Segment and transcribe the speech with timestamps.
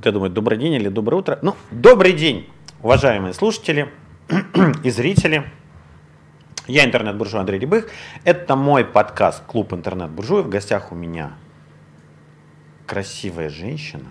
[0.00, 1.38] Вот я думаю, добрый день или доброе утро.
[1.42, 2.48] Ну, добрый день,
[2.80, 3.92] уважаемые слушатели
[4.82, 5.44] и зрители.
[6.66, 7.90] Я интернет-буржуй Андрей Рябых.
[8.24, 10.46] Это мой подкаст «Клуб интернет-буржуев».
[10.46, 11.34] В гостях у меня
[12.86, 14.06] красивая женщина,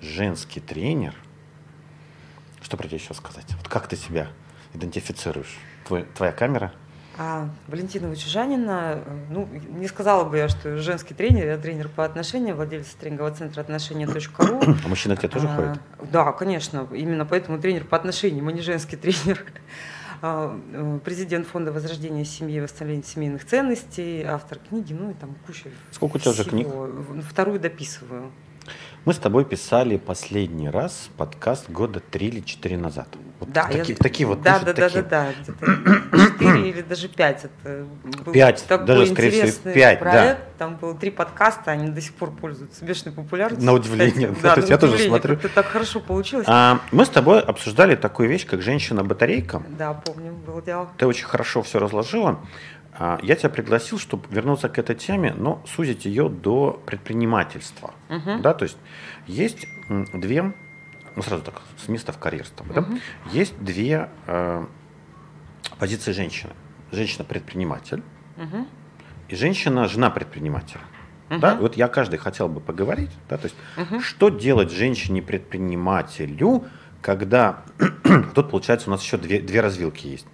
[0.00, 1.14] женский тренер.
[2.62, 3.44] Что про тебя еще сказать?
[3.58, 4.28] Вот как ты себя
[4.72, 5.58] идентифицируешь?
[5.86, 6.72] Твой, твоя камера–
[7.18, 12.56] а Валентина Вычужанина, ну, не сказала бы я, что женский тренер, я тренер по отношениям,
[12.56, 14.60] владелец тренингового центра отношения.ру.
[14.84, 15.80] А мужчина к тебе тоже а, ходит?
[16.12, 19.44] Да, конечно, именно поэтому тренер по отношениям, а не женский тренер.
[20.22, 25.36] А, э, президент фонда возрождения семьи и восстановления семейных ценностей, автор книги, ну и там
[25.46, 26.68] куча Сколько у тебя уже книг?
[27.30, 28.32] Вторую дописываю.
[29.06, 33.06] Мы с тобой писали последний раз подкаст года три или четыре назад.
[33.38, 34.02] Вот да, такие, я...
[34.02, 34.42] такие вот.
[34.42, 37.44] Да, да, да, да, да, четыре или даже пять.
[37.44, 37.86] Это
[38.24, 40.38] был пять, такой даже скорее всего пять, проект.
[40.40, 40.44] да.
[40.58, 43.64] Там было три подкаста, они до сих пор пользуются бешеной популярностью.
[43.64, 45.34] На удивление, да, то есть я тоже смотрю.
[45.34, 46.46] Это так хорошо получилось.
[46.48, 49.62] А, мы с тобой обсуждали такую вещь, как женщина-батарейка.
[49.78, 50.90] Да, помню, было дело.
[50.98, 52.40] Ты очень хорошо все разложила.
[52.98, 57.94] А, я тебя пригласил, чтобы вернуться к этой теме, но сузить ее до предпринимательства.
[58.08, 58.38] Угу.
[58.40, 58.78] Да, то есть
[59.26, 60.54] есть две,
[61.14, 62.72] ну сразу так, с места в карьер угу.
[62.72, 62.86] да?
[63.32, 64.66] есть две э,
[65.78, 66.52] позиции женщины.
[66.92, 68.02] Женщина-предприниматель
[68.36, 68.66] угу.
[69.28, 70.80] и женщина-жена-предпринимателя.
[71.28, 71.40] Uh-huh.
[71.40, 71.56] Да?
[71.56, 74.00] Вот я каждый хотел бы поговорить, да, то есть uh-huh.
[74.00, 76.66] что делать женщине-предпринимателю,
[77.02, 77.64] когда
[78.34, 80.26] тут получается у нас еще две, две развилки есть.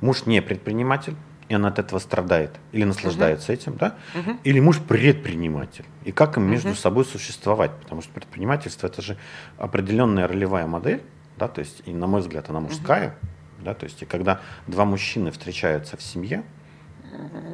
[0.00, 1.14] Муж не предприниматель,
[1.48, 3.56] и она от этого страдает или наслаждается uh-huh.
[3.56, 3.96] этим, да?
[4.14, 4.38] Uh-huh.
[4.44, 5.84] Или муж предприниматель.
[6.04, 6.78] И как им между uh-huh.
[6.78, 7.70] собой существовать?
[7.80, 9.16] Потому что предпринимательство это же
[9.56, 11.02] определенная ролевая модель,
[11.36, 13.64] да, то есть, и на мой взгляд, она мужская, uh-huh.
[13.64, 16.42] да, то есть, и когда два мужчины встречаются в семье,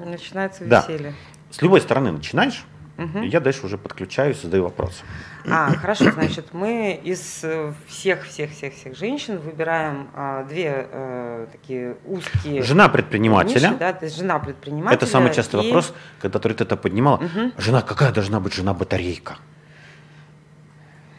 [0.05, 1.11] начинается веселье.
[1.11, 2.65] Да, с любой стороны начинаешь,
[2.97, 3.21] Угу.
[3.21, 5.03] И я дальше уже подключаюсь, задаю вопросы.
[5.47, 7.45] А, хорошо, значит, мы из
[7.89, 12.63] всех-всех-всех-всех женщин выбираем а, две а, такие узкие...
[12.63, 13.69] Жена предпринимателя.
[13.69, 14.97] Ниши, да, то есть жена предпринимателя.
[14.97, 15.67] Это самый частый и...
[15.67, 17.17] вопрос, который ты это поднимала.
[17.17, 17.53] Угу.
[17.59, 19.39] Жена, какая должна быть жена-батарейка?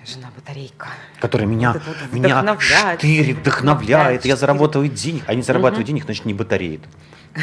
[0.06, 0.90] жена-батарейка.
[1.20, 5.88] Которая меня, вот меня штырит, вдохновляет, я зарабатываю денег, а не зарабатываю угу.
[5.88, 6.82] денег, значит, не батареет.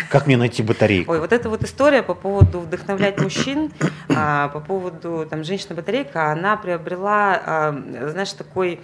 [0.09, 1.13] Как мне найти батарейку?
[1.13, 3.73] Ой, вот эта вот история по поводу вдохновлять мужчин,
[4.09, 8.81] а, по поводу там женщина-батарейка, она приобрела, а, знаешь, такой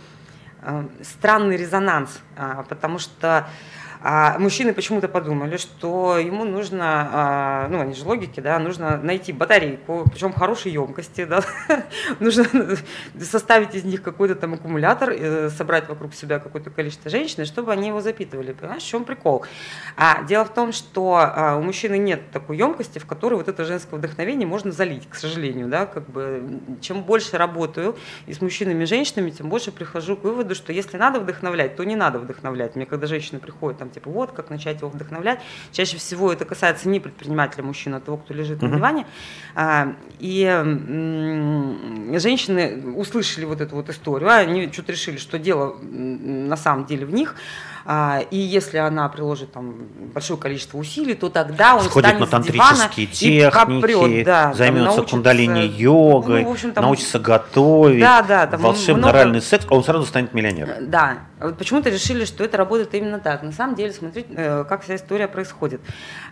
[0.61, 2.21] а, странный резонанс,
[2.69, 3.47] потому что
[4.01, 9.33] а мужчины почему-то подумали, что ему нужно, а, ну, они же логики, да, нужно найти
[9.33, 11.43] батарейку, причем хорошей емкости, да,
[12.21, 12.47] нужно
[13.21, 17.89] составить из них какой-то там аккумулятор, э, собрать вокруг себя какое-то количество женщин, чтобы они
[17.89, 18.53] его запитывали.
[18.53, 19.45] Понимаешь, в чем прикол?
[19.97, 23.65] А дело в том, что а, у мужчины нет такой емкости, в которой вот это
[23.65, 28.85] женское вдохновение можно залить, к сожалению, да, как бы чем больше работаю и с мужчинами,
[28.85, 32.77] и женщинами, тем больше прихожу к выводу, что если надо вдохновлять, то не надо вдохновлять.
[32.77, 35.41] Мне когда женщины приходят там там типа вот как начать его вдохновлять.
[35.72, 38.69] Чаще всего это касается не предпринимателя мужчины, а того, кто лежит uh-huh.
[38.69, 39.06] на диване.
[39.54, 40.44] А, и
[42.19, 47.12] женщины услышали вот эту вот историю, они что-то решили, что дело на самом деле в
[47.12, 47.34] них.
[47.91, 52.26] А, и если она приложит там большое количество усилий, то тогда он Сходит встанет на
[52.26, 58.60] тантрические техники, копрет, да, займется научится, кундалини-йогой, ну, общем, там, научится готовить, да, да, там
[58.60, 60.91] волшебный оральный секс, а он сразу станет миллионером.
[60.91, 63.43] Да, вот почему-то решили, что это работает именно так.
[63.43, 65.81] На самом деле, смотрите, э, как вся история происходит.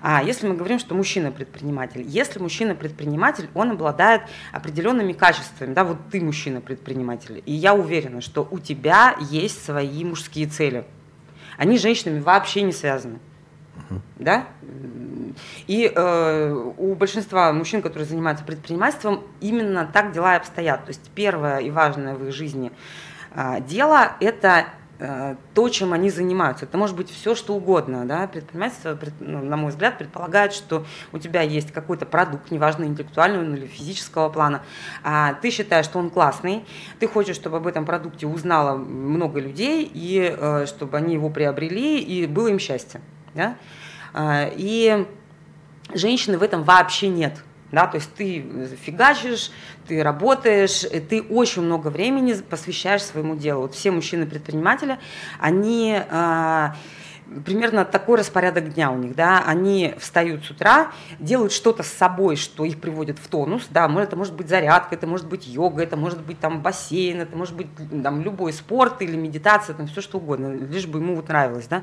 [0.03, 4.21] А если мы говорим, что мужчина предприниматель, если мужчина предприниматель, он обладает
[4.53, 10.05] определенными качествами, да, вот ты мужчина предприниматель, и я уверена, что у тебя есть свои
[10.05, 10.85] мужские цели
[11.57, 13.19] они с женщинами вообще не связаны.
[14.17, 14.47] Да?
[15.67, 20.85] И э, у большинства мужчин, которые занимаются предпринимательством, именно так дела и обстоят.
[20.85, 22.73] То есть первое и важное в их жизни
[23.35, 24.67] э, дело– это
[24.99, 26.65] то, чем они занимаются.
[26.65, 28.07] Это может быть все, что угодно.
[28.07, 28.27] Да?
[28.27, 33.67] Предпринимательство, ну, на мой взгляд, предполагает, что у тебя есть какой-то продукт, неважно, интеллектуального или
[33.67, 34.63] физического плана.
[35.05, 36.65] А ты считаешь, что он классный,
[36.99, 42.01] ты хочешь, чтобы об этом продукте узнало много людей, и э, чтобы они его приобрели,
[42.01, 43.01] и было им счастье.
[43.35, 43.57] Да?
[44.15, 45.07] А, и
[45.93, 47.43] женщины в этом вообще нет.
[47.73, 48.45] Да, то есть ты
[48.85, 49.51] фигачишь,
[49.89, 53.63] ты работаешь, ты очень много времени посвящаешь своему делу.
[53.63, 54.99] Вот все мужчины-предприниматели,
[55.41, 56.69] они э,
[57.45, 62.37] примерно такой распорядок дня у них, да, они встают с утра, делают что-то с собой,
[62.37, 65.97] что их приводит в тонус, да, это может быть зарядка, это может быть йога, это
[65.97, 67.69] может быть там бассейн, это может быть
[68.03, 71.83] там любой спорт или медитация, там все что угодно, лишь бы ему вот нравилось, да,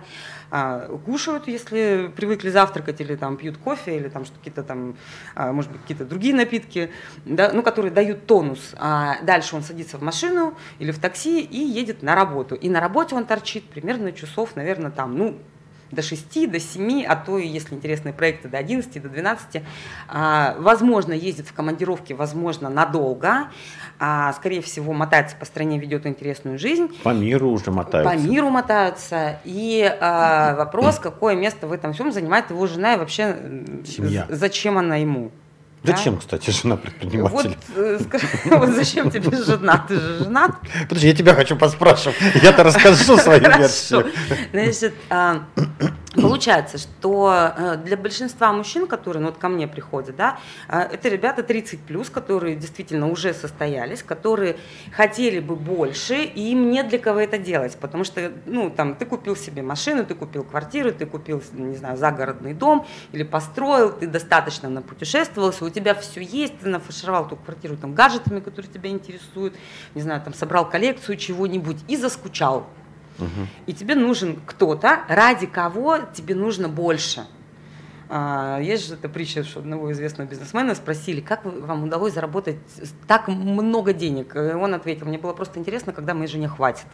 [0.50, 4.96] а, кушают, если привыкли завтракать или там пьют кофе или там какие-то там,
[5.36, 6.92] а, может быть, какие-то другие напитки,
[7.26, 11.58] да, ну, которые дают тонус, а дальше он садится в машину или в такси и
[11.58, 15.33] едет на работу, и на работе он торчит примерно часов, наверное, там, ну,
[15.94, 19.64] до 6, до 7, а то и, если интересные проекты, до 11, до 12.
[20.08, 23.50] А, возможно, ездит в командировке, возможно, надолго.
[24.00, 26.90] А, скорее всего, мотается по стране, ведет интересную жизнь.
[27.04, 28.14] По миру уже мотаются.
[28.14, 29.40] По миру мотаются.
[29.46, 33.38] И а, вопрос, какое место в этом всем занимает его жена и вообще
[33.86, 34.26] Семья.
[34.30, 35.32] зачем она ему.
[35.84, 36.20] Зачем, да?
[36.22, 37.58] кстати, жена предпринимателя?
[37.76, 38.00] Вот, э,
[38.58, 39.86] вот зачем тебе жена?
[39.86, 40.56] Ты же женат?
[40.88, 42.16] Подожди, я тебя хочу поспрашивать.
[42.42, 44.08] Я-то расскажу свою версию.
[44.54, 45.44] Значит, а,
[46.14, 50.38] Получается, что э, для большинства мужчин, которые ну, вот ко мне приходят, да,
[50.70, 54.58] э, это ребята 30 плюс, которые действительно уже состоялись, которые
[54.92, 59.06] хотели бы больше, и им нет для кого это делать, потому что, ну, там, ты
[59.06, 64.06] купил себе машину, ты купил квартиру, ты купил, не знаю, загородный дом или построил, ты
[64.06, 69.56] достаточно напутешествовался, у тебя все есть, ты нафаршировал ту квартиру там гаджетами, которые тебя интересуют,
[69.96, 72.68] не знаю, там, собрал коллекцию чего-нибудь и заскучал
[73.20, 73.48] Угу.
[73.68, 77.26] И тебе нужен кто-то, ради кого тебе нужно больше.
[78.10, 82.58] А, есть же эта притча, что одного известного бизнесмена спросили, как вам удалось заработать
[83.08, 84.36] так много денег.
[84.36, 86.86] И он ответил, мне было просто интересно, когда моей жене хватит.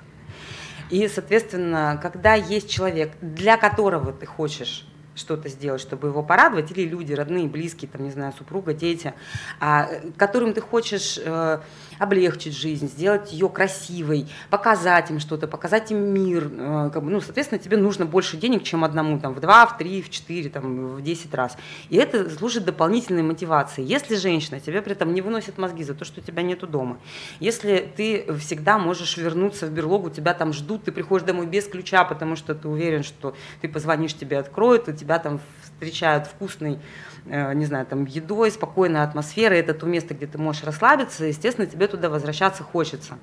[0.89, 6.87] И, соответственно, когда есть человек, для которого ты хочешь что-то сделать, чтобы его порадовать, или
[6.87, 9.13] люди, родные, близкие, там, не знаю, супруга, дети,
[9.59, 11.59] а, которым ты хочешь э,
[11.99, 17.21] облегчить жизнь, сделать ее красивой, показать им что-то, показать им мир, э, как бы, ну,
[17.21, 20.95] соответственно, тебе нужно больше денег, чем одному, там, в два, в три, в четыре, там,
[20.95, 21.57] в десять раз.
[21.89, 23.87] И это служит дополнительной мотивацией.
[23.87, 26.97] Если женщина тебе при этом не выносит мозги за то, что у тебя нету дома,
[27.39, 32.05] если ты всегда можешь вернуться в берлогу, тебя там ждут, ты приходишь домой без ключа,
[32.05, 37.08] потому что ты уверен, что ты позвонишь, тебе откроют, и тебя там встречают вкусной Э,
[37.25, 41.87] не знаю, там, едой, спокойной атмосферой, это то место, где ты можешь расслабиться, естественно, тебе
[41.87, 43.17] туда возвращаться хочется.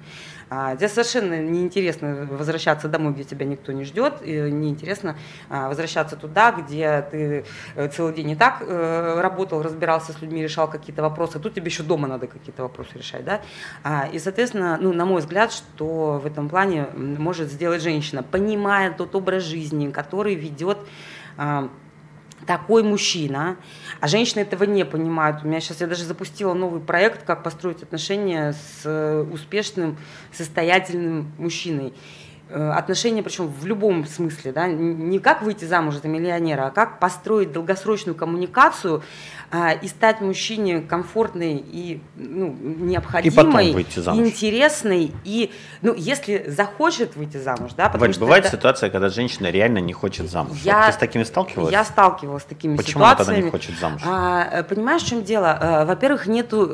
[0.49, 5.17] А, тебе совершенно неинтересно возвращаться домой, где тебя никто не ждет, и неинтересно
[5.49, 7.45] а, возвращаться туда, где ты
[7.75, 11.67] э, целый день и так э, работал, разбирался с людьми, решал какие-то вопросы, тут тебе
[11.67, 13.41] еще дома надо какие-то вопросы решать, да,
[13.83, 18.93] а, и, соответственно, ну, на мой взгляд, что в этом плане может сделать женщина, понимая
[18.93, 20.79] тот образ жизни, который ведет
[22.47, 23.57] такой мужчина,
[24.01, 25.43] а женщины этого не понимают.
[25.43, 29.97] У меня сейчас я даже запустила новый проект, как построить отношения с э, успешным,
[30.33, 31.93] состоятельным мужчиной.
[32.49, 37.01] Э, отношения, причем в любом смысле, да, не как выйти замуж за миллионера, а как
[37.01, 39.03] построить долгосрочную коммуникацию
[39.51, 45.11] а, и стать мужчине комфортной и ну, необходимой, и интересной.
[45.25, 45.51] И,
[45.83, 48.57] ну, если захочет выйти замуж, да, потому Валь, что бывает это...
[48.57, 50.57] ситуация, когда женщина реально не хочет замуж.
[50.63, 51.73] Я, вот ты с такими сталкивалась?
[51.73, 53.27] Я сталкивалась с такими Почему ситуациями.
[53.27, 54.03] Почему она не хочет замуж?
[54.07, 55.59] А, э, понимаешь, в чем дело?
[55.61, 56.65] А, во-первых, нету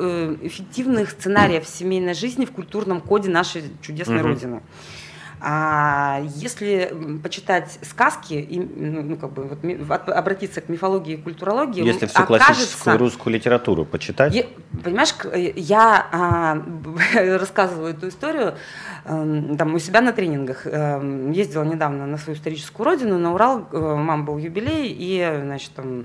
[0.42, 4.28] эффективных сценариев семейной жизни в культурном коде нашей чудесной угу.
[4.28, 4.60] родины.
[5.44, 12.06] А если почитать сказки, и, ну, как бы вот, обратиться к мифологии и культурологии, если
[12.06, 14.44] всю окажется, классическую русскую литературу почитать, я,
[14.84, 15.12] понимаешь,
[15.56, 16.62] я а,
[17.38, 18.54] рассказываю эту историю
[19.04, 20.64] а, там у себя на тренингах.
[20.64, 21.02] А,
[21.32, 26.04] ездила недавно на свою историческую родину, на Урал, э, мама был юбилей, и значит там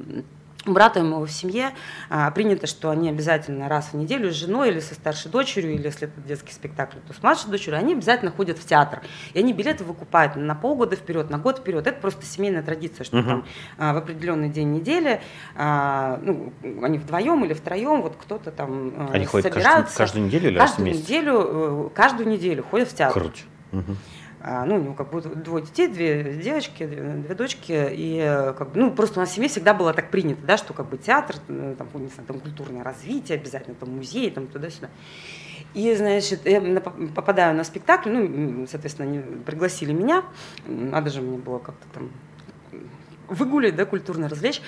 [0.68, 1.72] у брата моего в семье
[2.10, 5.86] а, принято, что они обязательно раз в неделю с женой или со старшей дочерью, или
[5.86, 9.02] если это детский спектакль, то с младшей дочерью, они обязательно ходят в театр.
[9.34, 11.88] И они билеты выкупают на полгода вперед, на год вперед.
[11.88, 13.26] Это просто семейная традиция, что uh-huh.
[13.26, 13.46] там
[13.78, 15.22] а, в определенный день недели,
[15.56, 19.98] а, ну, они вдвоем или втроем, вот кто-то там а, они собираются.
[19.98, 21.04] Каждую, каждую неделю или каждую раз в месяц?
[21.04, 23.22] неделю, э, каждую неделю ходят в театр.
[23.22, 23.38] Круто.
[23.72, 23.96] Uh-huh.
[24.40, 28.80] А, ну, у него как бы двое детей, две девочки, две дочки, и как бы,
[28.80, 31.38] ну, просто у нас в семье всегда было так принято, да, что как бы театр,
[31.48, 34.90] э, там, не знаю, там культурное развитие, обязательно там музей, там туда-сюда.
[35.74, 36.62] И, значит, я
[37.16, 40.24] попадаю на спектакль, ну, соответственно, они пригласили меня,
[40.68, 42.12] надо же мне было как-то там
[43.28, 44.62] выгулить, да, культурно развлечь.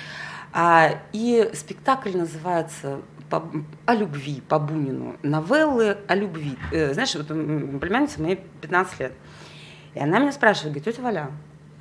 [0.51, 3.49] А, и спектакль называется по,
[3.85, 5.15] о любви по Бунину.
[5.21, 6.57] Новеллы о любви.
[6.71, 9.13] Э, знаешь, вот племянница моей 15 лет.
[9.93, 11.31] И она меня спрашивает, говорит, тетя Валя,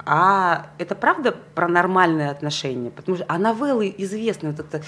[0.04, 2.90] а это правда про нормальные отношения?
[2.90, 4.82] Потому что а новеллы известны, вот это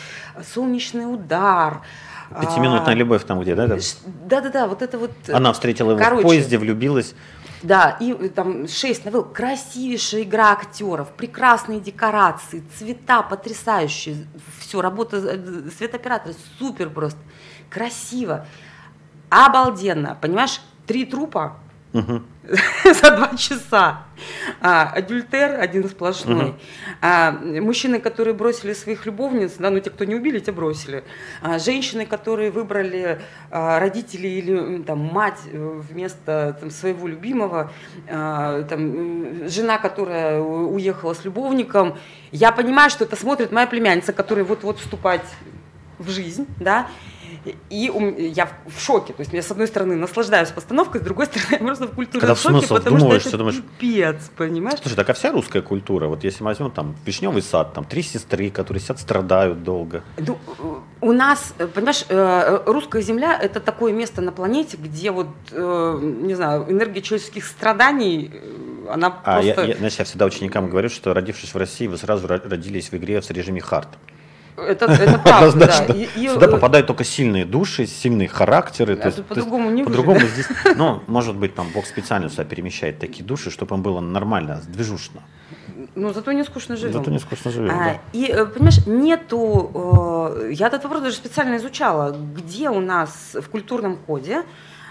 [0.55, 1.83] «Солнечный удар»,
[2.31, 3.67] Пятиминутная а, любовь там где, да?
[3.67, 5.11] Да-да-да, вот это вот...
[5.33, 7.17] Она встретила его Короче, в поезде, влюбилась.
[7.63, 14.29] Да, и э, там шесть новелл, красивейшая игра актеров, прекрасные декорации, цвета потрясающие,
[14.61, 17.19] все, работа э, светооператора супер просто,
[17.69, 18.47] красиво,
[19.29, 21.57] обалденно, понимаешь, три трупа,
[21.93, 22.23] Угу.
[23.03, 24.05] за два часа.
[24.61, 26.51] А, адюльтер один сплошной.
[26.51, 26.55] Угу.
[27.01, 31.05] А, мужчины, которые бросили своих любовниц, да, ну те, кто не убили, те бросили.
[31.43, 33.21] А, женщины, которые выбрали
[33.51, 37.73] а, родителей или там, мать э, вместо там, своего любимого,
[38.09, 41.99] а, там, жена, которая уехала с любовником.
[42.33, 45.25] Я понимаю, что это смотрит моя племянница, которая вот-вот вступать
[45.99, 46.89] в жизнь, да,
[47.45, 49.13] и я в шоке.
[49.13, 52.21] То есть я, с одной стороны, наслаждаюсь постановкой, с другой стороны, я просто в культуре
[52.21, 54.79] Когда в шоке, потому что это думаешь, пипец, понимаешь?
[54.81, 58.03] Слушай, так а вся русская культура, вот если мы возьмем там Вишневый сад, там три
[58.03, 60.03] сестры, которые сидят, страдают долго.
[60.19, 60.39] Ну,
[61.01, 66.35] у нас, понимаешь, э, русская земля– это такое место на планете, где вот, э, не
[66.35, 69.63] знаю, энергия человеческих страданий, э, она а просто…
[69.63, 72.95] Я, я, знаешь, я всегда ученикам говорю, что родившись в России, вы сразу родились в
[72.95, 73.89] игре в режиме хард.
[74.69, 75.95] Это, это правда, да.
[75.95, 78.99] И, и, Сюда попадают только сильные души, сильные характеры.
[79.03, 83.51] А по-другому не По-другому здесь, ну, может быть, там Бог специально сюда перемещает такие души,
[83.51, 85.23] чтобы им было нормально, движушно.
[85.95, 86.93] Ну, зато не скучно живем.
[86.93, 88.01] Зато не скучно живем, а, да.
[88.13, 89.71] И, э, понимаешь, нету...
[89.75, 92.17] Э, я этот вопрос даже специально изучала.
[92.37, 94.43] Где у нас в культурном коде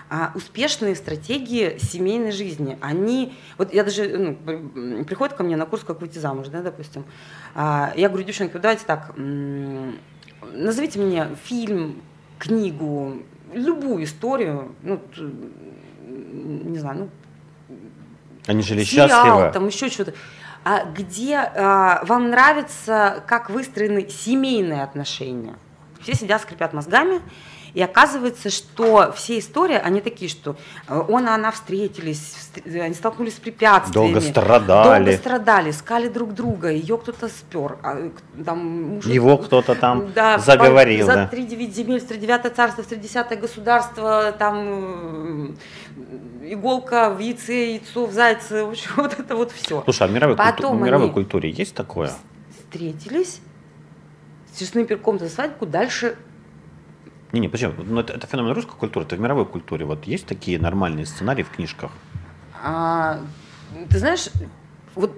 [0.09, 2.77] а успешные стратегии семейной жизни.
[2.81, 7.05] Они, вот я даже, ну, приходит ко мне на курс, как выйти замуж, да, допустим.
[7.53, 12.01] А, я говорю, девчонки, давайте так, назовите мне фильм,
[12.39, 13.21] книгу,
[13.53, 14.99] любую историю, ну,
[16.07, 17.09] не знаю, ну,
[18.47, 19.51] они жили сериал, счастливо.
[19.51, 20.13] там еще что-то.
[20.63, 25.55] А где а, вам нравится, как выстроены семейные отношения?
[26.01, 27.21] Все сидят, скрипят мозгами,
[27.73, 30.55] и оказывается, что все истории, они такие, что
[30.87, 32.35] э, он и она встретились,
[32.65, 34.13] они столкнулись с препятствиями.
[34.13, 35.03] Долго страдали.
[35.03, 37.77] Долго страдали, искали друг друга, ее кто-то спер.
[37.83, 38.09] А,
[38.45, 41.05] там, муж, Его кто-то там да, заговорил.
[41.05, 41.29] За да.
[41.31, 45.53] 3-9 земель, 39 царство, 30 государство, там
[45.97, 49.81] э, иголка в яйце, яйцо в зайце, в общем, вот это вот все.
[49.83, 52.11] Слушай, а в мировой, культу, в мировой культуре есть такое?
[52.57, 53.41] Встретились,
[54.51, 56.17] с честным перком за свадьбу, дальше
[57.31, 57.73] не, не, почему?
[57.77, 59.85] Ну, это, это феномен русской культуры, это в мировой культуре.
[59.85, 61.91] Вот есть такие нормальные сценарии в книжках?
[62.63, 63.19] А,
[63.89, 64.29] ты знаешь,
[64.95, 65.13] вот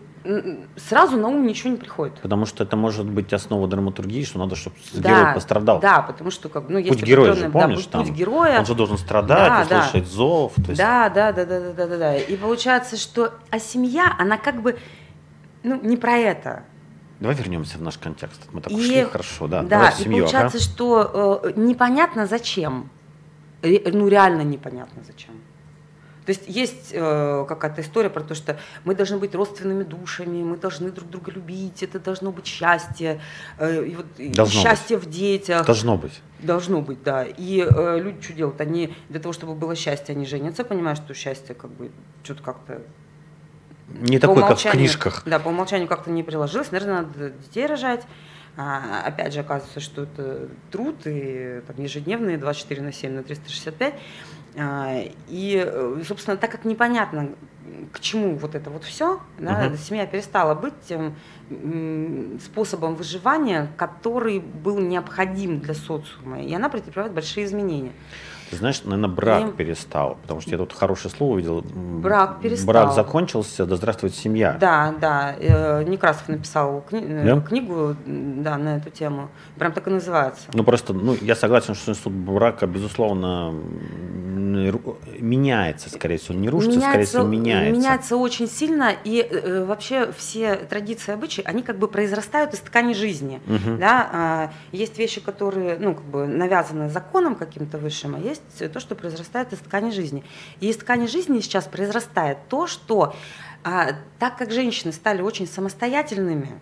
[0.76, 2.20] сразу на ум ничего не приходит.
[2.22, 5.80] Потому что это может быть основа драматургии, что надо, чтобы да, герой пострадал.
[5.80, 8.60] Да, потому что как, ну, есть путь героя же, помнишь, да, путь героя.
[8.60, 10.16] Он же должен страдать, да, услышать да.
[10.16, 10.54] зов.
[10.56, 10.78] То есть...
[10.78, 12.18] Да, да, да, да, да, да, да, да.
[12.18, 14.78] И получается, что а семья, она как бы
[15.64, 16.64] ну, не про это.
[17.22, 18.42] Давай вернемся в наш контекст.
[18.52, 19.62] Мы так и, ушли, хорошо, да.
[19.62, 20.66] Да, Давай и семью, получается, ага.
[20.66, 22.90] что э, непонятно зачем.
[23.62, 25.36] Ре, ну, реально непонятно зачем.
[26.26, 30.58] То есть есть э, какая-то история про то, что мы должны быть родственными душами, мы
[30.58, 33.22] должны друг друга любить, это должно быть счастье,
[33.60, 35.08] э, и вот, должно счастье быть.
[35.08, 35.66] в детях.
[35.66, 36.22] Должно быть.
[36.40, 37.24] Должно быть, да.
[37.24, 38.62] И э, люди что делают?
[38.62, 41.92] Они для того, чтобы было счастье, они женятся, понимают, что счастье как бы
[42.24, 42.82] что-то как-то
[44.00, 45.24] не такой, как в книжках.
[45.26, 46.72] Да, по умолчанию как-то не приложилось.
[46.72, 48.06] Наверное, надо детей рожать.
[48.58, 53.94] А, опять же, оказывается, что это труд, и там, ежедневные 24 на 7 на 365.
[54.58, 57.30] А, и, собственно, так как непонятно,
[57.94, 59.78] к чему вот это вот все, да, угу.
[59.78, 61.16] семья перестала быть тем
[62.44, 67.92] способом выживания, который был необходим для социума, и она претерпевает большие изменения.
[68.52, 69.52] Ты знаешь, наверное, брак и...
[69.54, 71.62] перестал, потому что я тут хорошее слово увидел.
[71.62, 72.68] Брак перестал.
[72.68, 74.58] Брак закончился, да здравствует семья.
[74.60, 75.34] Да, да.
[75.40, 77.00] Э, Некрасов написал кни...
[77.00, 77.40] да?
[77.40, 79.30] книгу да, на эту тему.
[79.58, 80.44] Прям так и называется.
[80.54, 83.54] Ну просто, ну, я согласен, что институт брака, безусловно,
[85.20, 86.38] меняется, скорее всего.
[86.38, 87.80] Не рушится, меняется, скорее всего, меняется.
[87.80, 92.94] Меняется очень сильно, и э, вообще все традиции, обычаи, они как бы произрастают из ткани
[92.94, 93.42] жизни.
[93.48, 93.78] Угу.
[93.80, 94.10] Да?
[94.12, 98.80] А, есть вещи, которые, ну, как бы навязаны законом каким-то высшим, а есть есть то,
[98.80, 100.24] что произрастает из ткани жизни.
[100.60, 103.16] И из ткани жизни сейчас произрастает то, что
[103.64, 106.60] а, так как женщины стали очень самостоятельными,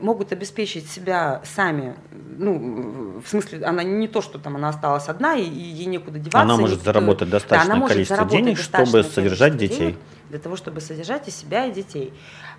[0.00, 1.96] могут обеспечить себя сами,
[2.38, 6.40] ну, в смысле, она не то, что там она осталась одна, и, ей некуда деваться.
[6.40, 9.96] Она может заработать достаточное да, количество денег, чтобы содержать детей.
[10.28, 12.12] Для того, чтобы содержать и себя, и детей.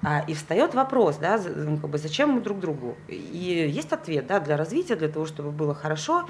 [0.03, 2.97] А, и встает вопрос, да, ну, как бы, зачем мы друг другу?
[3.07, 6.27] И есть ответ, да, для развития, для того, чтобы было хорошо.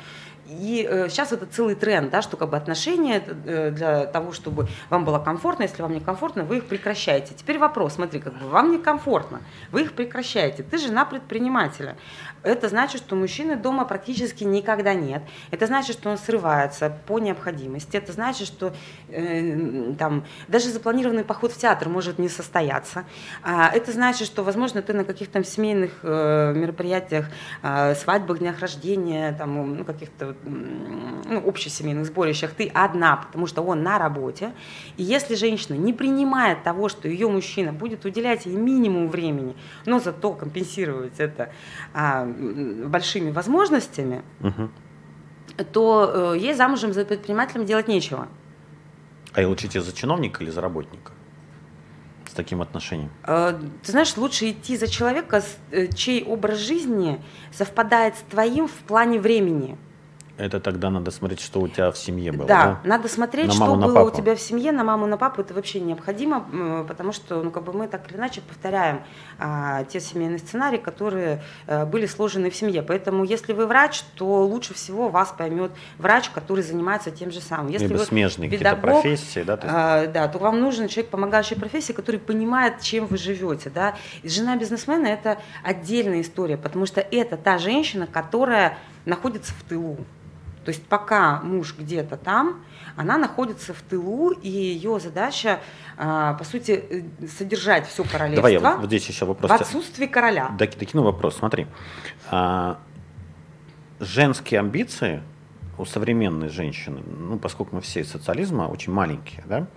[0.48, 4.68] И э, сейчас это целый тренд, да, что как бы отношения э, для того, чтобы
[4.90, 7.34] вам было комфортно, если вам не комфортно, вы их прекращаете.
[7.34, 10.64] Теперь вопрос, смотри, как бы вам некомфортно, вы их прекращаете.
[10.64, 11.96] Ты жена предпринимателя.
[12.44, 15.24] Это значит, что мужчины дома практически никогда нет.
[15.52, 17.96] Это значит, что он срывается по необходимости.
[17.96, 18.74] Это значит, что
[19.10, 23.06] э, там даже запланированный поход в театр может не состояться.
[23.44, 27.28] А, это значит, что, возможно, ты на каких-то семейных э, мероприятиях,
[27.62, 33.84] э, свадьбах, днях рождения, там, ну, каких-то ну, общесемейных сборищах ты одна, потому что он
[33.84, 34.54] на работе.
[34.98, 40.00] И если женщина не принимает того, что ее мужчина будет уделять ей минимум времени, но
[40.00, 41.52] зато компенсировать это
[41.94, 44.70] а, большими возможностями, угу.
[45.72, 48.28] то э, ей замужем за предпринимателем делать нечего.
[49.34, 51.12] А и лучше за чиновника или за работника?
[52.32, 53.12] с таким отношением?
[53.24, 57.22] Э, ты знаешь, лучше идти за человека, э, чей образ жизни
[57.52, 59.78] совпадает с твоим в плане времени.
[60.42, 62.48] Это тогда надо смотреть, что у тебя в семье было.
[62.48, 62.80] Да, да?
[62.84, 64.08] надо смотреть, на что было папу.
[64.08, 65.42] у тебя в семье, на маму, на папу.
[65.42, 69.04] Это вообще необходимо, потому что ну, как бы мы так или иначе повторяем
[69.38, 72.82] а, те семейные сценарии, которые а, были сложены в семье.
[72.82, 77.68] Поэтому, если вы врач, то лучше всего вас поймет врач, который занимается тем же самым.
[77.68, 79.58] Если Либо вы смежные педагог, профессии, да?
[79.58, 79.78] То, есть...
[79.78, 83.70] а, да, то вам нужен человек, помогающий профессии, который понимает, чем вы живете.
[83.70, 83.96] Да?
[84.24, 89.98] И жена бизнесмена– это отдельная история, потому что это та женщина, которая находится в тылу.
[90.63, 92.63] То есть пока муж где-то там,
[92.96, 95.60] она находится в тылу, и ее задача,
[95.98, 98.36] а, по сути, э, содержать все королевство.
[98.36, 99.50] Давай я вот здесь еще вопрос.
[99.50, 100.50] В отсутствии короля.
[100.58, 101.38] Докину вопрос.
[101.38, 101.68] Смотри,
[102.30, 102.80] а,
[104.00, 105.24] женские амбиции
[105.77, 109.68] у современной женщины, ну, поскольку мы все из социализма очень маленькие, да,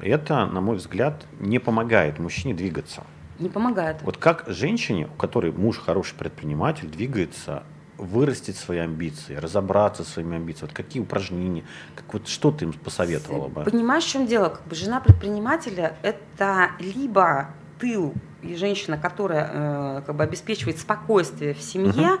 [0.00, 3.04] это, на мой взгляд, не помогает мужчине двигаться.
[3.38, 4.02] Не помогает.
[4.02, 7.64] Вот как женщине, у которой муж хороший предприниматель, двигается
[8.00, 10.68] вырастить свои амбиции, разобраться со своими амбициями?
[10.68, 11.64] Вот какие упражнения,
[11.94, 13.64] как, вот что ты им посоветовала бы?
[13.64, 14.48] Понимаешь, в чем дело?
[14.48, 21.54] Как бы жена предпринимателя– это либо тыл и женщина, которая э, как бы обеспечивает спокойствие
[21.54, 22.20] в семье, угу.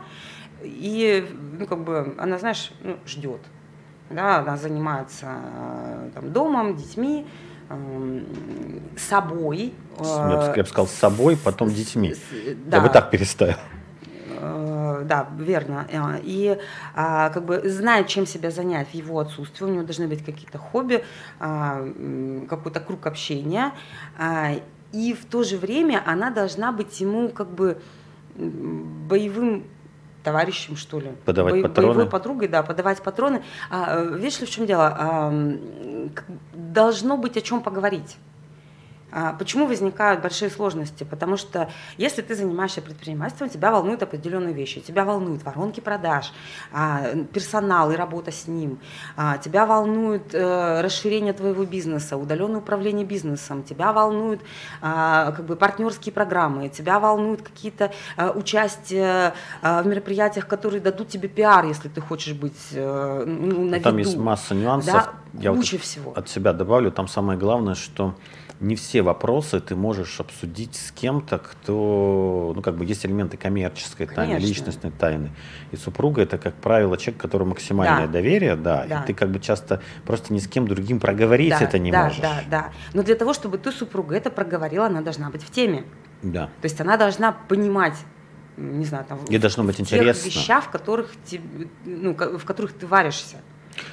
[0.62, 1.26] и
[1.58, 3.40] ну, как бы она, знаешь, ну, ждет.
[4.10, 7.26] Да, она занимается э, там, домом, детьми,
[7.68, 8.20] э,
[8.98, 9.72] собой.
[9.98, 12.14] Я бы сказал, с собой, потом детьми.
[12.66, 12.78] Да.
[12.78, 13.56] Я бы так переставил.
[14.40, 15.86] Э, да, верно.
[15.90, 16.58] Э, и
[16.94, 19.64] а, как бы знает, чем себя занять в его отсутствии.
[19.64, 21.04] У него должны быть какие-то хобби,
[21.38, 21.86] а,
[22.48, 23.72] какой-то круг общения.
[24.18, 24.52] А,
[24.92, 27.80] и в то же время она должна быть ему как бы
[28.36, 29.64] боевым
[30.24, 31.12] товарищем, что ли.
[31.24, 31.88] Подавать Бо- патроны.
[31.88, 33.42] Боевой подругой, да, подавать патроны.
[33.70, 34.96] А, видишь ли, в чем дело?
[34.98, 35.58] А,
[36.54, 38.16] должно быть о чем поговорить.
[39.12, 41.04] А, почему возникают большие сложности?
[41.04, 44.80] Потому что если ты занимаешься предпринимательством, тебя волнуют определенные вещи.
[44.80, 46.32] Тебя волнуют воронки продаж,
[46.72, 48.78] а, персонал и работа с ним.
[49.16, 53.62] А, тебя волнует э, расширение твоего бизнеса, удаленное управление бизнесом.
[53.62, 54.40] Тебя волнуют
[54.80, 56.68] как бы, партнерские программы.
[56.68, 57.92] Тебя волнуют какие-то
[58.34, 63.96] участия в мероприятиях, которые дадут тебе пиар, если ты хочешь быть э, ну, на Там
[63.96, 64.08] виду.
[64.08, 64.92] есть масса нюансов.
[64.92, 66.12] Да, Я куча вот всего.
[66.16, 68.14] От себя добавлю, там самое главное, что
[68.60, 74.06] не все вопросы ты можешь обсудить с кем-то, кто, ну, как бы есть элементы коммерческой
[74.06, 74.46] тайны, Конечно.
[74.46, 75.30] личностной тайны.
[75.72, 78.12] И супруга это, как правило, человек, которому максимальное да.
[78.12, 81.60] доверие, да, да, и ты как бы часто просто ни с кем другим проговорить да,
[81.60, 82.20] это не да, можешь.
[82.20, 85.84] Да, да, Но для того, чтобы ты супруга это проговорила, она должна быть в теме.
[86.22, 86.46] Да.
[86.60, 87.96] То есть она должна понимать
[88.58, 90.26] не знаю, там, и должно быть интересно.
[90.26, 91.40] вещах, в которых, ты,
[91.86, 93.38] ну, в которых ты варишься,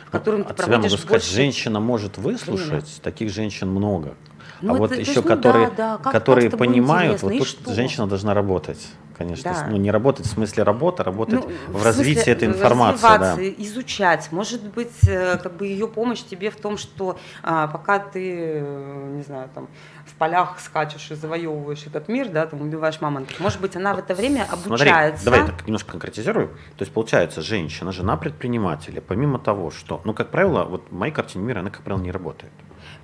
[0.07, 3.01] в которых ты От себя могу сказать, женщина может выслушать, времени.
[3.01, 4.15] таких женщин много.
[4.61, 7.47] Ну, а вот это, еще есть, которые, да, да, как, которые как понимают, вот тут
[7.47, 7.73] что?
[7.73, 9.53] женщина должна работать, конечно.
[9.53, 9.67] Да.
[9.69, 13.01] Ну, не работать в смысле работы, работать ну, в, в развитии этой информации.
[13.01, 13.35] Да.
[13.63, 14.29] изучать.
[14.31, 19.13] Может быть, э, как бы ее помощь тебе в том, что а, пока ты, э,
[19.15, 19.67] не знаю, там,
[20.05, 23.39] в полях скачешь и завоевываешь этот мир, да, там убиваешь мамонтов.
[23.39, 25.23] Может быть, она в это время обучается.
[25.23, 26.47] Смотри, давай так немножко конкретизирую.
[26.77, 31.13] То есть, получается, женщина, жена предпринимателя, помимо того, что, ну, как правило, вот в моей
[31.13, 32.51] картине мира она, как правило, не работает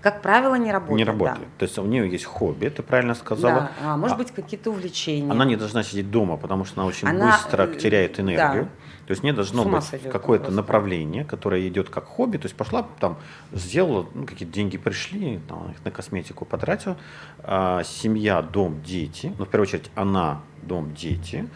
[0.03, 0.97] как правило, не работает.
[0.97, 1.39] Не работает.
[1.39, 1.59] Да.
[1.59, 3.71] То есть у нее есть хобби, ты правильно сказала.
[3.81, 5.31] Да, а, может а, быть, какие-то увлечения.
[5.31, 8.63] Она не должна сидеть дома, потому что она очень она, быстро э, теряет энергию.
[8.65, 8.69] Да.
[9.07, 12.35] То есть не должно быть какое-то направление, которое идет как хобби.
[12.37, 13.17] То есть пошла там,
[13.53, 16.97] сделала, ну, какие-то деньги пришли, там, на косметику потратила.
[17.39, 19.33] А, семья, дом, дети.
[19.37, 21.39] Ну, в первую очередь она дом, дети.
[21.39, 21.47] А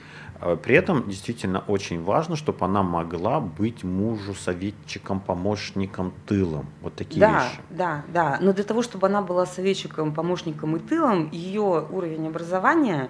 [0.63, 6.67] при этом действительно очень важно, чтобы она могла быть мужу советчиком, помощником, тылом.
[6.81, 7.59] Вот такие да, вещи.
[7.69, 8.37] Да, да.
[8.41, 13.09] Но для того, чтобы она была советчиком, помощником и тылом, ее уровень образования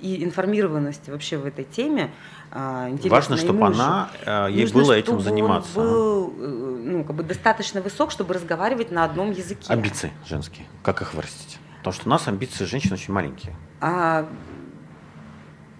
[0.00, 2.10] и информированности вообще в этой теме
[2.50, 3.74] а, Важно, чтобы мужу.
[3.74, 5.78] она, а, ей Нужно, было этим заниматься.
[5.78, 9.72] Он был э, ну, как бы достаточно высок, чтобы разговаривать на одном языке.
[9.72, 10.66] Амбиции женские.
[10.82, 11.58] Как их вырастить?
[11.78, 13.54] Потому что у нас амбиции женщин очень маленькие.
[13.80, 14.28] А,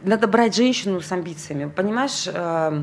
[0.02, 2.26] надо брать женщину с амбициями, понимаешь?
[2.26, 2.82] Э,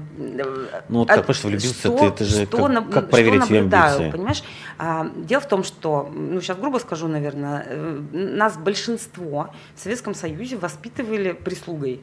[0.90, 4.12] ну, вот как что влюбился что, ты, это же что, как, как проверить ее амбиции?
[4.12, 4.44] Понимаешь?
[4.78, 10.14] А, дело в том, что, ну, сейчас грубо скажу, наверное, э, нас большинство в Советском
[10.14, 12.02] Союзе воспитывали прислугой.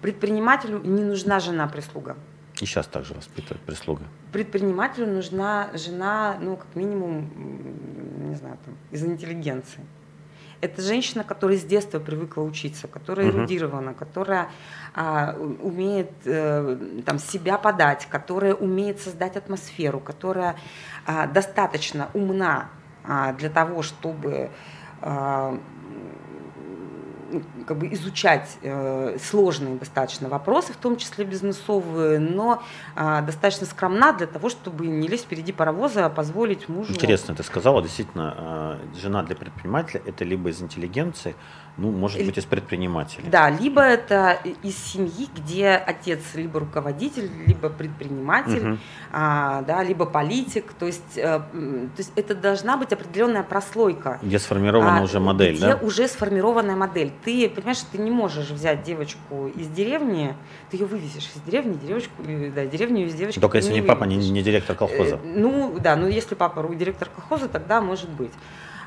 [0.00, 2.16] Предпринимателю не нужна жена-прислуга.
[2.60, 4.02] И сейчас также воспитывают прислуга.
[4.32, 7.30] Предпринимателю нужна жена, ну, как минимум,
[8.28, 9.80] не знаю, там, из интеллигенции.
[10.64, 13.38] Это женщина, которая с детства привыкла учиться, которая угу.
[13.38, 14.48] эрудирована, которая
[14.94, 20.56] а, умеет а, там, себя подать, которая умеет создать атмосферу, которая
[21.04, 22.70] а, достаточно умна
[23.04, 24.48] а, для того, чтобы
[25.02, 25.60] а,
[27.66, 32.62] как бы изучать э, сложные достаточно вопросы, в том числе бизнесовые, но
[32.96, 36.92] э, достаточно скромна для того, чтобы не лезть впереди паровоза, а позволить мужу...
[36.92, 41.34] Интересно, ты сказала, действительно, э, жена для предпринимателя– это либо из интеллигенции,
[41.76, 43.28] ну, может быть, из предпринимателей.
[43.28, 48.78] Да, либо это из семьи, где отец либо руководитель, либо предприниматель, угу.
[49.12, 50.72] а, да, либо политик.
[50.78, 54.20] То есть, а, то есть это должна быть определенная прослойка.
[54.22, 55.76] Где сформирована а, уже модель, где да?
[55.82, 57.10] уже сформированная модель.
[57.24, 60.36] Ты, понимаешь, ты не можешь взять девочку из деревни,
[60.70, 63.40] ты ее вывезешь из деревни, девочку, э, да, деревню из девочки.
[63.40, 65.16] Только если не, не папа, не, не директор колхоза.
[65.16, 68.32] Э, ну, да, ну если папа директор колхоза, тогда может быть.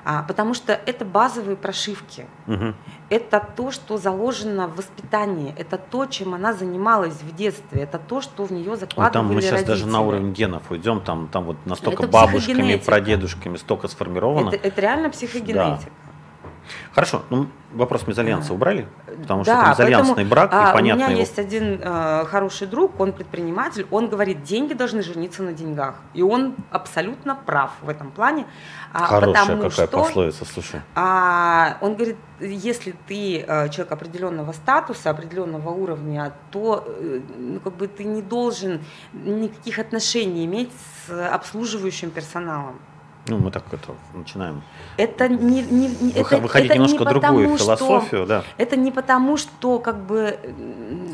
[0.09, 2.27] А, потому что это базовые прошивки.
[2.47, 2.75] Угу.
[3.09, 8.21] Это то, что заложено в воспитании, это то, чем она занималась в детстве, это то,
[8.21, 9.71] что в нее закладывали ну, там мы сейчас родители.
[9.73, 14.47] даже на уровень генов уйдем, там, там вот настолько это бабушками, прадедушками столько сформировано.
[14.47, 15.91] Это, это реально психогенетика.
[15.91, 16.71] Да.
[16.93, 18.87] Хорошо, ну вопрос мезальянса убрали,
[19.21, 21.19] потому да, что это мезальянсный брак, а, и понятно У меня его...
[21.19, 25.95] есть один э, хороший друг, он предприниматель, он говорит, деньги должны жениться на деньгах.
[26.13, 28.45] И он абсолютно прав в этом плане.
[28.93, 30.81] А, Хорошая какая что, пословица, слушай.
[30.95, 37.75] А, он говорит, если ты э, человек определенного статуса, определенного уровня, то э, ну, как
[37.75, 38.81] бы ты не должен
[39.13, 40.71] никаких отношений иметь
[41.05, 42.79] с обслуживающим персоналом.
[43.27, 44.61] Ну, мы так это начинаем.
[44.95, 48.43] Это не, не, не это, выходить это немножко не другую потому, философию, что, да.
[48.57, 50.39] Это не потому, что как бы.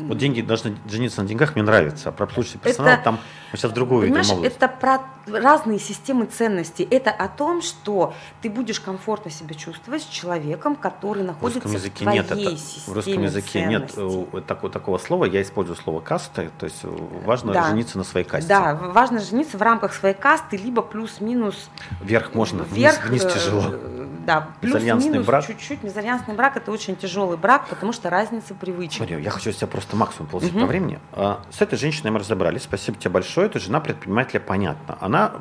[0.08, 2.08] Вот деньги должны жениться на деньгах, мне нравится.
[2.08, 3.20] А про обслуживающий персонал это, там
[3.52, 6.86] мы сейчас в другую Понимаешь, это про разные системы ценностей.
[6.90, 11.72] Это о том, что ты будешь комфортно себя чувствовать с человеком, который находится в, русском
[11.72, 14.06] языке в твоей нет, это, системе В русском языке ценностей.
[14.06, 15.24] нет э, такого, такого слова.
[15.24, 16.50] Я использую слово касты.
[16.58, 16.88] То есть э,
[17.24, 17.68] важно да.
[17.68, 18.48] жениться на своей касте.
[18.48, 21.70] Да, важно жениться в рамках своей касты, либо плюс-минус.
[22.02, 23.62] Вверх можно, вверх, вниз, вниз тяжело.
[23.72, 25.82] Э, да, плюс-минус чуть-чуть.
[25.82, 28.96] Мезальянсный брак это очень тяжелый брак, потому что разница привычек.
[28.96, 30.60] Смотри, я хочу себя просто максимум получить угу.
[30.60, 30.98] по времени.
[31.12, 32.62] А, с этой женщиной мы разобрались.
[32.62, 34.96] Спасибо тебе большое что это жена предпринимателя, понятно.
[35.00, 35.32] Она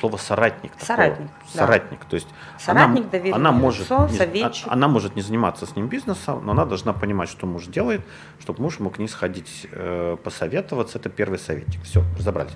[0.00, 0.72] слово соратник.
[0.80, 1.28] Соратник.
[1.28, 1.44] Такого.
[1.52, 1.60] Да.
[1.60, 2.04] Соратник.
[2.06, 5.88] То есть соратник, она, она может лицо, не, а, она может не заниматься с ним
[5.88, 8.00] бизнесом, но она должна понимать, что муж делает,
[8.40, 10.98] чтобы муж мог к ней сходить, э, посоветоваться.
[10.98, 11.82] Это первый советник.
[11.82, 12.52] Все, разобрались.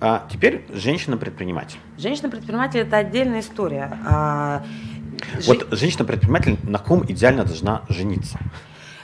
[0.00, 1.78] А теперь женщина-предприниматель.
[1.98, 3.98] Женщина-предприниматель это отдельная история.
[4.06, 4.64] А,
[5.46, 5.76] вот жи...
[5.76, 8.38] женщина-предприниматель на ком идеально должна жениться?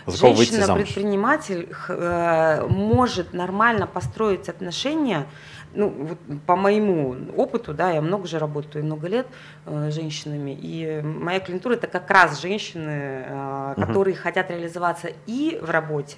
[0.09, 5.27] Женщина-предприниматель э, может нормально построить отношения,
[5.75, 9.27] ну, вот по моему опыту, да, я много же работаю, много лет
[9.67, 14.23] э, с женщинами, и моя клиентура это как раз женщины, э, которые угу.
[14.23, 16.17] хотят реализоваться и в работе,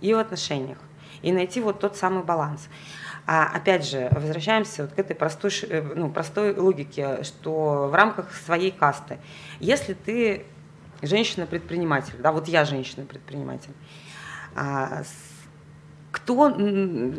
[0.00, 0.78] и в отношениях,
[1.22, 2.68] и найти вот тот самый баланс.
[3.26, 8.34] А опять же, возвращаемся вот к этой простой, э, ну, простой логике, что в рамках
[8.34, 9.18] своей касты,
[9.60, 10.44] если ты
[11.02, 13.72] женщина-предприниматель, да, вот я женщина-предприниматель,
[14.54, 15.02] а,
[16.10, 16.48] кто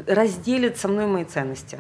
[0.08, 1.80] разделит со мной мои ценности?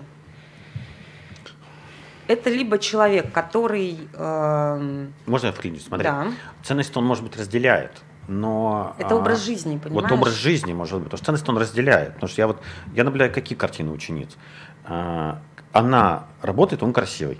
[2.27, 4.07] Это либо человек, который...
[4.13, 5.83] Э, Можно я вклинюсь?
[5.83, 6.05] Смотри.
[6.05, 6.27] Да.
[6.63, 7.91] Ценности он, может быть, разделяет,
[8.29, 8.95] но...
[8.97, 10.09] Это образ а, жизни, понимаешь?
[10.09, 12.13] Вот образ жизни, может быть, потому что ценности он разделяет.
[12.13, 12.61] Потому что я вот,
[12.93, 14.37] я наблюдаю, какие картины учениц.
[14.85, 15.41] А,
[15.73, 17.39] она работает, он красивый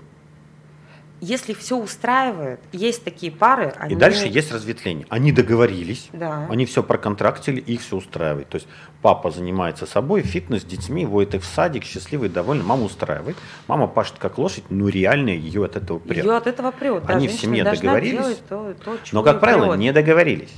[1.22, 3.72] если все устраивает, есть такие пары.
[3.78, 3.94] Они...
[3.94, 5.06] И дальше есть разветвление.
[5.08, 6.48] Они договорились, да.
[6.50, 8.48] они все проконтрактили, их все устраивает.
[8.48, 8.66] То есть
[9.02, 13.36] папа занимается собой, фитнес, детьми, водит их в садик, счастливый, довольный, мама устраивает.
[13.68, 16.24] Мама пашет как лошадь, но реально ее от этого прет.
[16.24, 17.04] Ее от этого прет.
[17.06, 19.78] Они да, в семье договорились, то, то, но, как правило, прет.
[19.78, 20.52] не договорились.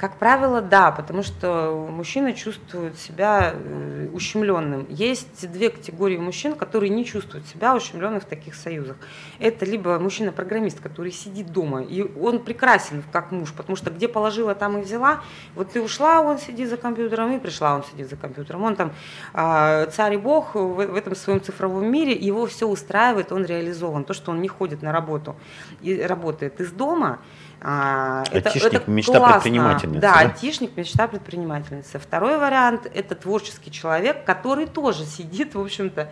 [0.00, 4.86] Как правило, да, потому что мужчина чувствует себя э, ущемленным.
[4.88, 8.96] Есть две категории мужчин, которые не чувствуют себя ущемленным в таких союзах.
[9.38, 14.54] Это либо мужчина-программист, который сидит дома, и он прекрасен как муж, потому что где положила,
[14.54, 15.20] там и взяла.
[15.54, 18.62] Вот ты ушла, он сидит за компьютером, и пришла, он сидит за компьютером.
[18.62, 18.92] Он там
[19.34, 24.04] э, царь и бог в этом своем цифровом мире, его все устраивает, он реализован.
[24.04, 25.36] То, что он не ходит на работу
[25.82, 27.18] и работает из дома,
[27.62, 29.34] а, айтишник, это, мечта классно.
[29.34, 30.00] предпринимательницы.
[30.00, 31.98] Да, да, айтишник, мечта предпринимательницы.
[31.98, 36.10] Второй вариант– это творческий человек, который тоже сидит, в общем-то.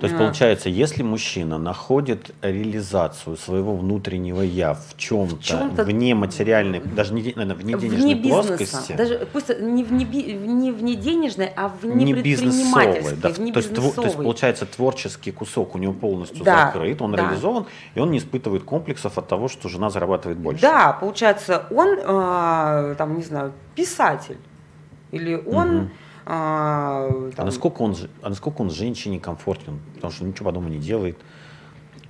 [0.00, 6.80] То есть, получается, если мужчина находит реализацию своего внутреннего «я» в чем-то, чем вне материальной,
[6.80, 8.92] даже не, наверное, вне денежной вне плоскости.
[8.92, 13.74] Даже, пусть не, вне, не вне денежной, а вне не предпринимательской, да, вне то, есть,
[13.74, 17.22] то есть, получается, творческий кусок у него полностью да, закрыт, он да.
[17.22, 20.60] реализован, и он не испытывает комплексов от того, что жена зарабатывает больше.
[20.60, 24.38] Да, да, получается, он, э, там, не знаю, писатель.
[25.12, 25.76] Или он...
[25.76, 25.88] Угу.
[26.24, 27.42] А, там...
[27.42, 29.80] а, насколько он, а насколько он женщине комфортен?
[29.94, 31.18] Потому что ничего по дому не делает.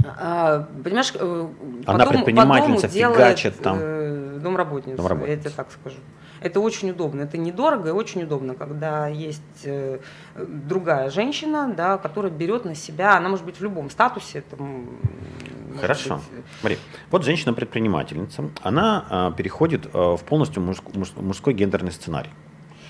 [0.05, 1.49] А, понимаешь, э,
[1.87, 3.79] она предпринимательница, по дому фигачит там.
[3.81, 5.97] Э, домработница, домработница, я тебе так скажу.
[6.41, 10.01] Это очень удобно, это недорого и очень удобно, когда есть э,
[10.35, 14.43] другая женщина, да, которая берет на себя, она может быть в любом статусе.
[14.51, 14.89] Там,
[15.81, 16.17] Хорошо.
[16.17, 16.25] Быть...
[16.33, 16.79] Э, Смотри,
[17.11, 20.85] вот женщина-предпринимательница, она а, переходит а, в полностью мужск,
[21.17, 22.31] мужской гендерный сценарий.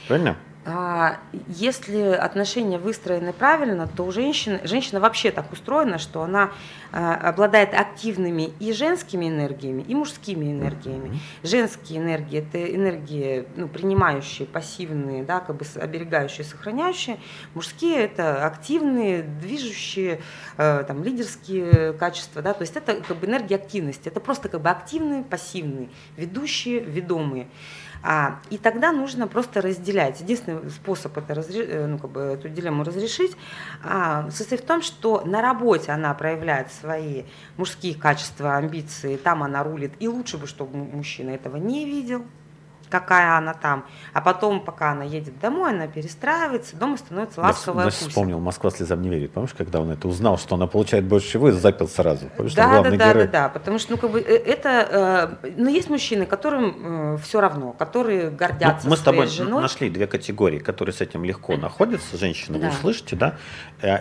[0.08, 0.36] Правильно?
[0.64, 6.52] А, если отношения выстроены правильно, то у женщины, женщина вообще так устроена, что она
[6.92, 11.18] а, обладает активными и женскими энергиями, и мужскими энергиями.
[11.42, 17.18] Женские энергии– это энергии ну, принимающие, пассивные, да, как бы оберегающие, сохраняющие.
[17.54, 20.20] Мужские– это активные, движущие,
[20.58, 22.40] э, там, лидерские качества.
[22.40, 24.08] Да, то есть это как бы энергия активности.
[24.08, 27.48] Это просто как бы активные, пассивные, ведущие, ведомые.
[28.02, 30.20] А, и тогда нужно просто разделять.
[30.20, 33.36] Единственный способ это э, ну, как бы эту дилемму разрешить
[33.82, 37.24] а, состоит в том, что на работе она проявляет свои
[37.56, 42.24] мужские качества, амбиции, там она рулит, и лучше бы, чтобы мужчина этого не видел,
[42.92, 43.86] какая она там.
[44.12, 49.00] А потом, пока она едет домой, она перестраивается, дома становится ласковая Я вспомнил, Москва слезам
[49.00, 49.32] не верит.
[49.32, 52.26] Помнишь, когда он это узнал, что она получает больше всего, и запил сразу.
[52.36, 53.26] Помнишь, да, да, да, герой?
[53.26, 57.18] да, да, потому что, ну, как бы, э, это, э, ну, есть мужчины, которым э,
[57.18, 59.62] все равно, которые гордятся ну, Мы с тобой женой.
[59.62, 62.18] нашли две категории, которые с этим легко находятся.
[62.18, 62.68] Женщины, да.
[62.68, 63.38] вы слышите, да?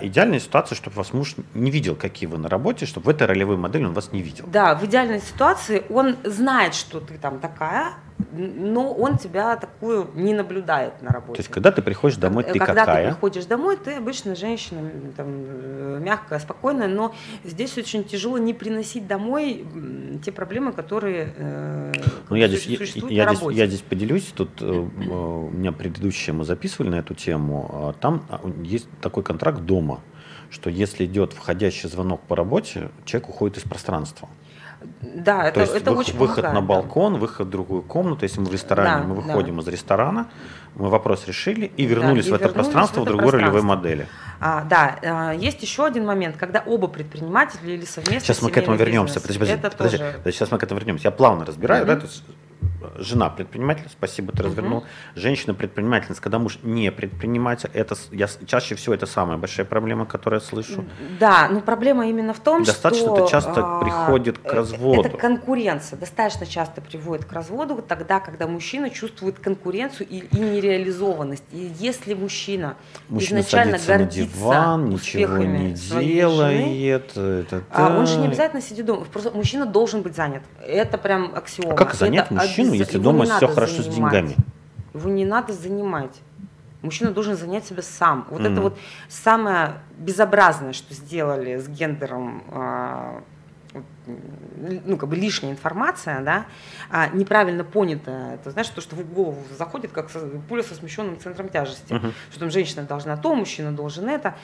[0.01, 3.55] Идеальная ситуация, чтобы вас муж не видел, какие вы на работе, чтобы в этой ролевой
[3.55, 4.45] модели он вас не видел.
[4.47, 7.93] Да, в идеальной ситуации он знает, что ты там такая,
[8.31, 11.33] но он тебя такую не наблюдает на работе.
[11.33, 13.05] То есть, когда ты приходишь домой, ты когда какая?
[13.05, 18.53] ты приходишь домой, ты обычно женщина там, э, мягкая, спокойная, но здесь очень тяжело не
[18.53, 19.65] приносить домой
[20.23, 21.93] те проблемы, которые э,
[22.29, 23.53] ну, я здесь, существуют я, на работе.
[23.53, 27.93] Здесь, я здесь поделюсь, тут э, у меня предыдущее мы записывали на эту тему, а
[27.93, 30.01] там а, есть такой контракт дома,
[30.49, 34.29] что если идет входящий звонок по работе, человек уходит из пространства.
[35.01, 37.19] Да, это, То есть это вы, очень выход помогает, на балкон, да.
[37.19, 38.23] выход в другую комнату.
[38.23, 39.61] Если мы в ресторане, да, мы выходим да.
[39.61, 40.27] из ресторана,
[40.75, 44.07] мы вопрос решили и вернулись да, и в это пространство в, это другой ролевой модели.
[44.39, 48.21] А, да, а, есть еще один момент, когда оба предприниматели или совместно.
[48.21, 49.19] Сейчас мы к этому вернемся.
[49.19, 50.11] Подожди, подожди, это подожди, тоже...
[50.17, 51.07] подожди, сейчас мы к этому вернемся.
[51.07, 52.01] Я плавно разбираю, mm-hmm.
[52.01, 52.07] да,
[52.97, 54.79] жена предприниматель, спасибо, ты развернул.
[54.79, 54.87] Угу.
[55.15, 60.41] Женщина предпринимательница, когда муж не предприниматель, это я чаще всего это самая большая проблема, которую
[60.41, 60.85] я слышу.
[61.19, 65.01] Да, но проблема именно в том, достаточно что это часто а, приходит к разводу.
[65.01, 71.43] Это конкуренция, достаточно часто приводит к разводу тогда, когда мужчина чувствует конкуренцию и, и нереализованность.
[71.51, 72.75] И если мужчина,
[73.09, 78.61] мужчина изначально гордится на диван, ничего не делает, жены, это, а он же не обязательно
[78.61, 79.05] сидит дома.
[79.05, 80.43] Просто мужчина должен быть занят.
[80.65, 81.73] Это прям аксиома.
[81.73, 83.91] А как занять это мужчину, если дома все хорошо занимать.
[83.91, 84.35] с деньгами.
[84.93, 86.21] Его не надо занимать.
[86.81, 88.27] Мужчина должен занять себя сам.
[88.29, 93.23] Вот mm это вот самое безобразное, что сделали с гендером, а,
[94.85, 96.45] ну, как бы лишняя информация, да,
[96.89, 98.35] а, неправильно понятая.
[98.35, 100.09] Это, знаешь, то, что в голову заходит, как
[100.49, 101.93] пуля со смещенным центром тяжести.
[101.93, 104.35] uh Что там женщина должна то, мужчина должен это.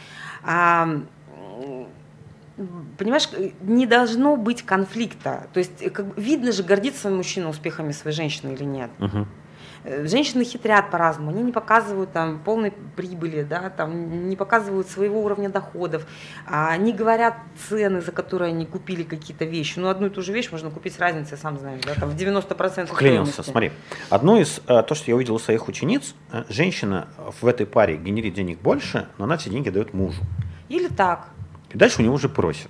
[0.44, 1.02] А,
[2.98, 3.30] понимаешь,
[3.62, 5.48] не должно быть конфликта.
[5.54, 8.90] То есть как, видно же, гордится мужчина успехами своей женщины или нет.
[9.00, 9.28] Угу.
[10.04, 15.50] Женщины хитрят по-разному, они не показывают там полной прибыли, да, там, не показывают своего уровня
[15.50, 16.06] доходов,
[16.46, 17.36] а не говорят
[17.70, 19.80] цены, за которые они купили какие-то вещи.
[19.80, 22.16] Ну, одну и ту же вещь можно купить с разницей, сам знаешь, да, там в
[22.16, 23.72] 90% Клянется, смотри.
[24.10, 27.08] Одно из, э, то, что я увидел у своих учениц, э, женщина
[27.40, 30.22] в этой паре генерит денег больше, но она все деньги дает мужу.
[30.68, 31.30] Или так.
[31.74, 32.70] И дальше у него уже просят.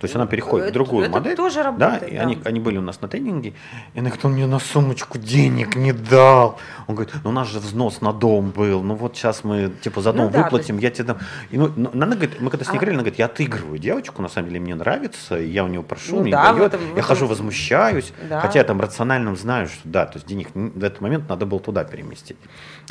[0.00, 1.34] То есть она переходит это, в другую это модель.
[1.34, 2.22] тоже работает, да, и да.
[2.22, 3.54] Они, они были у нас на тренинге,
[3.94, 6.60] и она говорит, он мне на сумочку денег не дал.
[6.86, 10.00] Он говорит, ну у нас же взнос на дом был, ну вот сейчас мы типа
[10.00, 11.18] за дом Ну да, выплатим, то я тебе дам.
[11.50, 12.78] И, ну, ну, она говорит, мы когда с ней А.
[12.78, 16.14] говорили, она говорит, я отыгрываю девочку, на самом деле мне нравится, я у него прошу,
[16.14, 18.38] Ну мне да, дает, этом- я этом- хожу возмущаюсь, Да.
[18.38, 21.58] хотя я там рационально знаю, что да, то есть денег в этот момент надо было
[21.58, 22.36] туда переместить.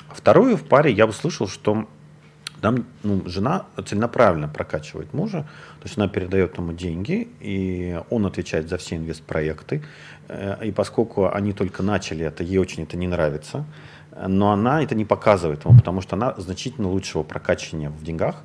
[0.09, 1.87] Вторую в паре я услышал, что
[2.61, 5.43] там ну, жена целенаправленно прокачивает мужа,
[5.79, 9.83] то есть она передает ему деньги, и он отвечает за все инвестпроекты.
[10.27, 13.65] Э, И поскольку они только начали это, ей очень это не нравится,
[14.27, 18.35] но она это не показывает ему, потому что она значительно лучшего прокачивания в деньгах,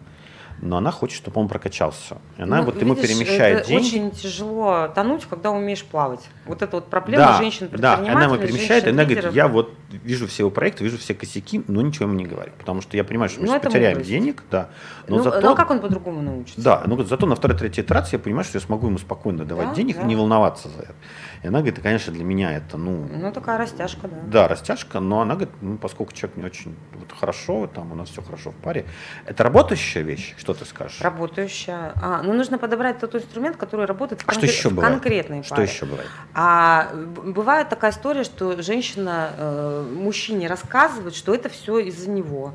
[0.62, 2.18] но она хочет, чтобы он прокачался.
[2.38, 3.84] И она Ну, вот ему видишь, перемещает это деньги.
[3.84, 6.20] очень тяжело тонуть, когда умеешь плавать.
[6.46, 9.74] Вот это вот проблема да, женщин да, она ему перемещает, и она говорит, я вот
[9.90, 13.02] вижу все его проекты, вижу все косяки, но ничего ему не говорю, потому что я
[13.04, 14.08] понимаю, что мы Ну, потеряем мудрость.
[14.10, 14.68] денег, да,
[15.08, 15.40] но ну, зато...
[15.40, 16.60] ну, а как он по-другому научится?
[16.62, 19.70] Да, ну зато на второй, третьей итерации я понимаю, что я смогу ему спокойно давать
[19.70, 20.02] Да, денег да.
[20.02, 20.94] и не волноваться за это.
[21.42, 24.16] И она говорит, «Да, конечно, для меня это, ну, Ну, такая растяжка, да.
[24.26, 28.10] да, растяжка, но она говорит, ну, поскольку человек не очень вот, хорошо, там у нас
[28.10, 28.84] все хорошо в паре,
[29.26, 31.00] это работающая вещь, что ты скажешь?
[31.00, 31.92] Работающая.
[32.00, 35.42] А, ну, нужно подобрать тот инструмент, который работает в, А что конкре- еще в конкретной
[35.42, 35.68] Что паре.
[35.68, 36.08] еще бывает?
[36.34, 42.52] А бывает такая история, что женщина э, мужчине рассказывает, что это все из-за него.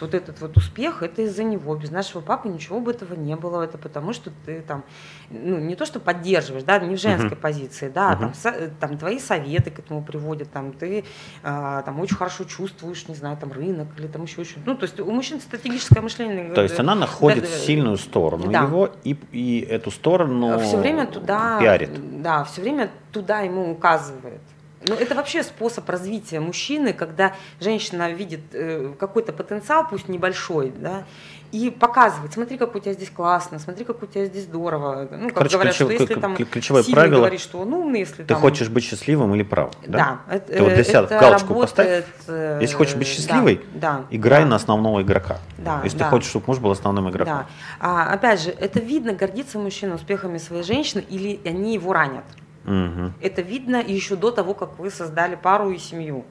[0.00, 1.76] Что вот этот вот успех, это из-за него.
[1.76, 3.60] Без нашего папы ничего бы этого не было.
[3.60, 4.82] Это потому, что ты там,
[5.28, 7.40] ну, не то, что поддерживаешь, да, не в женской Мгм.
[7.40, 8.32] позиции, да, Мгм.
[8.32, 11.04] там, э, там твои советы к этому приводят, там ты
[11.42, 14.62] а, там очень хорошо чувствуешь, не знаю, там рынок или там еще что-то.
[14.64, 16.50] Ну, то есть у мужчин стратегическое мышление.
[16.54, 18.62] То есть она находит да, сильную сторону да.
[18.62, 22.22] его и, и эту сторону все время туда пиарит.
[22.22, 24.40] Да, все время туда ему указывает.
[24.86, 31.04] Ну, это вообще способ развития мужчины, когда женщина видит э, какой-то потенциал, пусть небольшой, да,
[31.52, 35.08] и показывает, смотри, как у тебя здесь классно, смотри, как у тебя здесь здорово.
[35.10, 38.00] Ну, как Короче, говорят, что ключевое- если там ключевое сильный правило, говорит, что он умный,
[38.00, 38.40] если Ты там...
[38.40, 39.72] хочешь быть счастливым или прав?
[39.86, 41.86] Да, это, Ты вот для себя это галочку поставь.
[41.86, 44.48] работает, э, Если хочешь быть да, счастливой, да, Играй да.
[44.48, 45.38] на основного игрока.
[45.58, 46.04] Да, Если да.
[46.04, 47.34] ты хочешь, чтобы муж был основным игроком.
[47.34, 47.46] Да.
[47.80, 52.24] А, опять же, это видно, гордится мужчина успехами своей женщины или они его ранят.
[52.64, 53.14] Мгм.
[53.20, 56.24] Это видно еще до того, как вы создали пару и семью.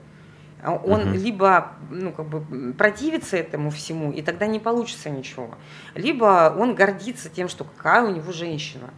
[0.62, 1.14] А Он Мгм.
[1.14, 5.52] либо ну, как бы, противится этому всему, и тогда не получится ничего.
[5.96, 8.90] Либо он гордится тем, что какая у него женщина,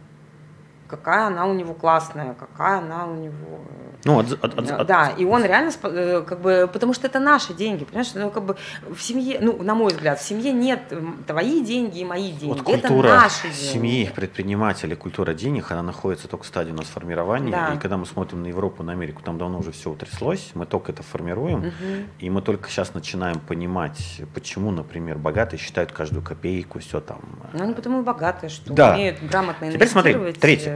[0.92, 3.60] какая она у него классная, какая она у него...
[3.70, 7.06] э, Ну, от, от- от- от- да, и он реально, э, как бы, потому что
[7.06, 8.56] это наши деньги, понимаешь, ну, как бы
[8.94, 10.80] в семье, ну, на мой взгляд, в семье нет
[11.26, 13.56] твои деньги и мои деньги, вот это культура наши деньги.
[13.56, 17.52] семьи, предпринимателей, культура денег, она находится только в стадии у нас формирования.
[17.52, 17.74] Да.
[17.74, 20.92] И когда мы смотрим на Европу, на Америку, там давно уже все утряслось, мы только
[20.92, 21.58] это формируем.
[21.60, 21.72] Мгм.
[22.18, 27.20] И мы только сейчас начинаем понимать, почему, например, богатые считают каждую копейку, все там.
[27.54, 28.92] Ну, они потому и богатые, что Да.
[28.94, 30.32] умеют грамотно Теперь смотри, э,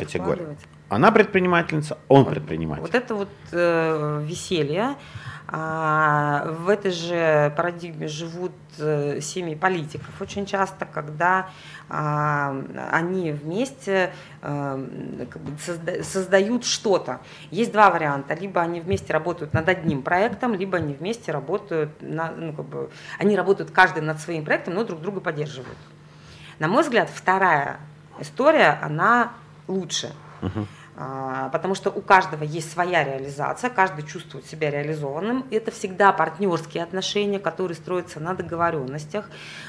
[0.06, 0.56] категория.
[0.88, 2.82] Она предпринимательница, он предприниматель.
[2.82, 4.96] Вот это вот э, веселье.
[5.48, 11.50] А, в этой же парадигме живут э, семьи политиков очень часто, когда
[11.88, 12.56] а,
[12.90, 17.20] они вместе э, как бы созда- создают что-то.
[17.52, 18.34] Есть два варианта.
[18.34, 22.90] Либо они вместе работают над одним проектом, либо они вместе работают, на, ну, как бы,
[23.20, 25.78] они работают каждый над своим проектом, но друг друга поддерживают.
[26.58, 27.78] На мой взгляд, вторая
[28.18, 29.32] история, она
[29.68, 30.12] лучше.
[30.42, 30.66] Мгм.
[30.98, 35.44] А, Потому что у каждого есть своя реализация, каждый чувствует себя реализованным.
[35.50, 39.28] Это всегда партнерские отношения, которые строятся на договоренностях.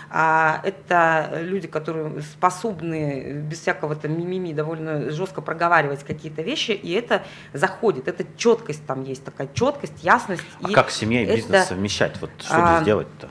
[0.10, 6.94] А, Это люди, которые способны без всякого там мимими довольно жестко проговаривать какие-то вещи, и
[6.94, 8.08] это заходит.
[8.08, 10.44] Это четкость там есть, такая четкость, ясность.
[10.64, 12.22] А и как семья и это- бизнес совмещать?
[12.22, 13.30] Вот что а, здесь делать-то?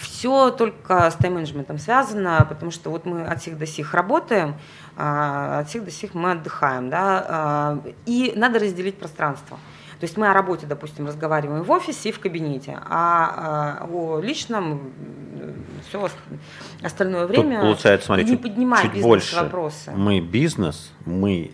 [0.00, 4.54] все только с тайм-менеджментом связано, потому что вот мы от сих до сих работаем,
[4.96, 9.58] от сих до сих мы отдыхаем, да, а, и надо разделить пространство.
[10.00, 14.20] То есть мы о работе, допустим, разговариваем в офисе и в кабинете, а, а, о
[14.20, 14.92] личном
[15.88, 16.08] все
[16.82, 19.26] остальное время Тут получается, смотри, не чуть, поднимать чуть больше.
[19.26, 19.92] бизнес-вопросы.
[19.92, 21.52] Мы бизнес, мы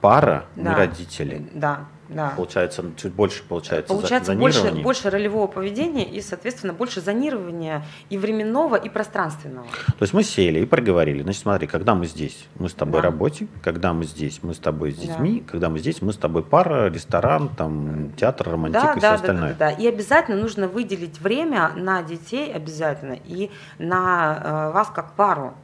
[0.00, 0.74] пара, мы Да.
[0.74, 1.48] родители.
[1.54, 2.32] Да, да.
[2.36, 8.76] Получается, чуть больше получается, Получается больше, больше ролевого поведения и, соответственно, больше зонирования и временного,
[8.76, 9.66] и пространственного.
[9.66, 11.22] То есть мы сели и проговорили.
[11.22, 13.08] Значит, смотри, когда мы здесь, мы с тобой Да.
[13.08, 15.02] работе, когда мы здесь, мы с тобой с Да.
[15.06, 19.00] детьми, когда мы здесь, мы с тобой пара, ресторан, там, театр, романтик Да, и все
[19.00, 19.54] да, да, да, остальное.
[19.58, 19.70] да, да.
[19.70, 25.54] И обязательно нужно выделить время на детей обязательно и на э, вас как пару.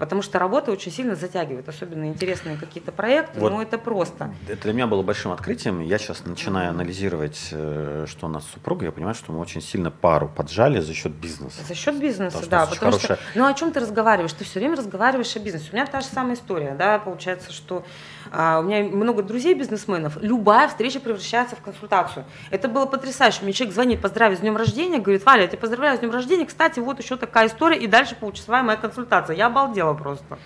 [0.00, 4.34] Потому что работа очень сильно затягивает, особенно интересные какие-то проекты, вот но это просто.
[4.48, 5.80] Это для меня было большим открытием.
[5.80, 9.60] Я сейчас начинаю анализировать, э, что у нас с супругой, я понимаю, что мы очень
[9.60, 11.62] сильно пару поджали за счет бизнеса.
[11.68, 12.66] За счет бизнеса, потому да.
[12.66, 13.16] Потому хорошая...
[13.18, 14.32] что, ну о чем ты разговариваешь?
[14.32, 15.68] Ты все время разговариваешь о бизнесе.
[15.70, 17.84] У меня та же самая история, да, получается, что
[18.26, 20.18] у меня много друзей бизнесменов.
[20.20, 22.24] Любая встреча превращается в консультацию.
[22.50, 23.40] Это было потрясающе.
[23.42, 26.46] Мне человек звонит, поздравить с днем рождения, говорит, Валя, я тебя поздравляю с днем рождения.
[26.46, 29.36] Кстати, вот еще такая история, и дальше получасовая моя консультация.
[29.36, 30.38] Я обалдела просто.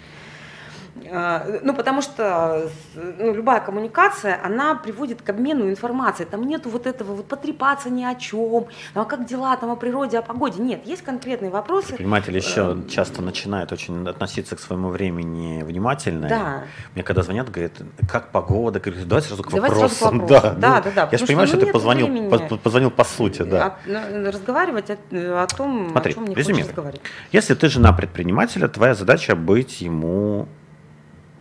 [1.11, 6.29] А, ну, потому что ну, любая коммуникация, она приводит к обмену информацией.
[6.31, 9.77] Там нету вот этого вот потрепаться ни о чем, ну, а как дела, там о
[9.77, 10.63] природе, о погоде.
[10.63, 11.89] Нет, есть конкретные вопросы.
[11.89, 16.29] Предприниматель еще э, часто начинает очень относиться к своему времени внимательно.
[16.29, 16.65] Да.
[16.95, 17.73] Мне когда звонят, говорят,
[18.09, 19.99] как погода, говорят, давайте сразу к давайте вопросам.
[19.99, 20.55] Сразу к вопросам.
[20.61, 21.09] Да, да, да, да.
[21.13, 23.67] Я же понимаю, что, ну, ты позвонил, по, позвонил по сути, да.
[23.67, 24.97] От, ну, разговаривать о,
[25.43, 26.63] о том, Смотри, о чем не резюмируй.
[26.63, 27.03] хочешь разговаривать.
[27.33, 30.49] Если ты жена предпринимателя, твоя задача быть ему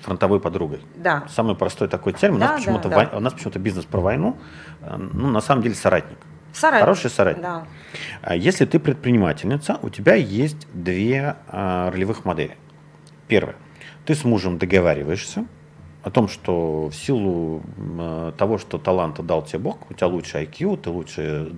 [0.03, 0.81] фронтовой подругой.
[0.95, 1.23] Да.
[1.29, 2.39] Самый простой такой термин.
[2.39, 3.17] Да, у нас почему-то да, да.
[3.17, 4.37] у нас почему-то бизнес про войну.
[4.81, 6.17] Э, ну, на самом деле соратник.
[6.53, 6.81] Соратник.
[6.81, 7.43] Хороший соратник.
[7.43, 7.65] Да.
[8.21, 12.57] А если ты предпринимательница, у тебя есть две а, ролевых модели.
[13.27, 13.55] Первое.
[14.05, 15.45] Ты с мужем договариваешься
[16.03, 20.43] о том, что в силу э, того, что таланта дал тебе Бог, у тебя лучше
[20.43, 21.51] IQ, ты лучше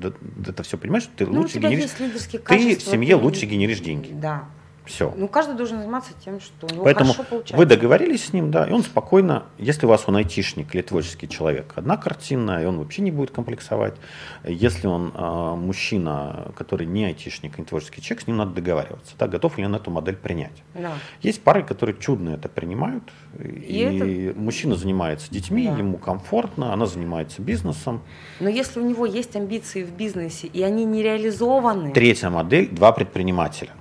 [0.47, 1.89] это все понимаешь, ты ну, лучше генеришь.
[1.91, 3.23] Ты в семье ты...
[3.23, 4.11] лучше генеришь деньги.
[4.13, 4.45] Да.
[4.85, 5.13] Все.
[5.15, 7.57] Ну, каждый должен заниматься тем, что у него Поэтому хорошо получается.
[7.57, 11.27] Вы договорились с ним, да, и он спокойно, если у вас он айтишник или творческий
[11.27, 13.95] человек, одна картина, и он вообще не будет комплексовать.
[14.43, 19.27] Если он э, мужчина, который не айтишник, не творческий человек, с ним надо договариваться, да,
[19.27, 20.63] готов ли он эту модель принять.
[20.75, 20.93] Да.
[21.21, 23.03] Есть пары, которые чудно это принимают,
[23.39, 24.39] и, и это...
[24.39, 25.77] мужчина занимается детьми, да.
[25.77, 28.01] ему комфортно, она занимается бизнесом.
[28.39, 31.91] Но если у него есть амбиции в бизнесе, и они не реализованы...
[31.91, 33.71] Третья модель– два предпринимателя.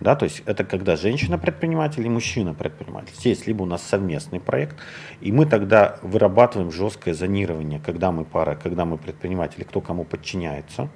[0.00, 3.14] Да, то есть это когда женщина-предприниматель и мужчина-предприниматель.
[3.14, 4.76] Здесь либо у нас совместный проект,
[5.20, 10.88] и мы тогда вырабатываем жесткое зонирование, когда мы пара, когда мы предприниматели, кто кому подчиняется.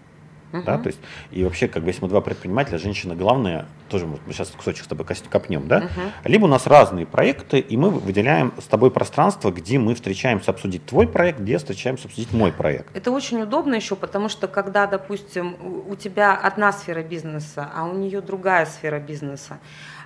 [0.53, 0.65] Uh-huh.
[0.65, 0.99] Да, то есть,
[1.31, 4.89] и вообще, как бы, если мы два предпринимателя, женщина главная, тоже мы сейчас кусочек с
[4.89, 5.81] тобой копнем, да?
[5.81, 6.11] Uh-huh.
[6.25, 10.85] Либо у нас разные проекты, и мы выделяем с тобой пространство, где мы встречаемся обсудить
[10.87, 12.95] твой проект, где встречаемся обсудить мой проект.
[12.97, 15.57] Это очень удобно еще, потому что когда, допустим,
[15.89, 19.59] у тебя одна сфера бизнеса, а у нее другая сфера бизнеса,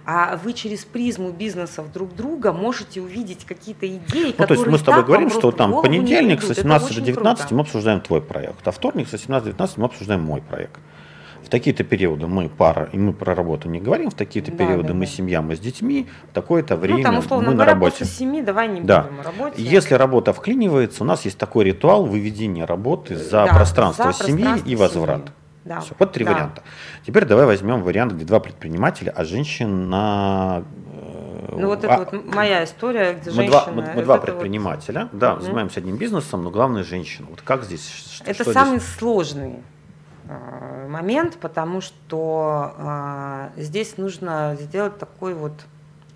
[0.07, 4.67] а вы через призму бизнесов друг друга можете увидеть какие-то идеи, ну, которые то есть
[4.67, 7.55] мы с тобой говорим, что там понедельник со 17 до 19 круто.
[7.55, 10.79] мы обсуждаем твой проект, а вторник со 17 до 19 мы обсуждаем мой проект.
[11.43, 14.89] В такие-то периоды мы пара, и мы про работу не говорим, в такие-то да, периоды
[14.89, 15.13] да, мы да.
[15.13, 17.99] семья, мы с детьми, в такое-то время ну, там, условно мы на работе.
[17.99, 19.03] После 7 давай не да.
[19.03, 19.63] будем о работе.
[19.63, 24.43] Если работа вклинивается, у нас есть такой ритуал выведения работы за да, пространство за семьи
[24.43, 25.19] пространство и возврат.
[25.19, 25.44] Семьи.
[25.65, 25.81] Да.
[25.81, 26.33] Все, вот три да.
[26.33, 26.63] варианта.
[27.07, 32.13] Теперь давай возьмем вариант, где два предпринимателя, а женщина э, ну вот это а, вот
[32.27, 33.63] моя история, где мы женщина.
[33.63, 35.19] Два, мы, мы два предпринимателя, вот.
[35.19, 35.43] да, угу.
[35.43, 37.27] занимаемся одним бизнесом, но главное женщина.
[37.31, 38.21] Вот как здесь?
[38.27, 38.95] Это что самый здесь?
[38.95, 39.63] сложный
[40.29, 42.75] э, момент, потому что
[43.57, 45.53] э, здесь нужно сделать такой вот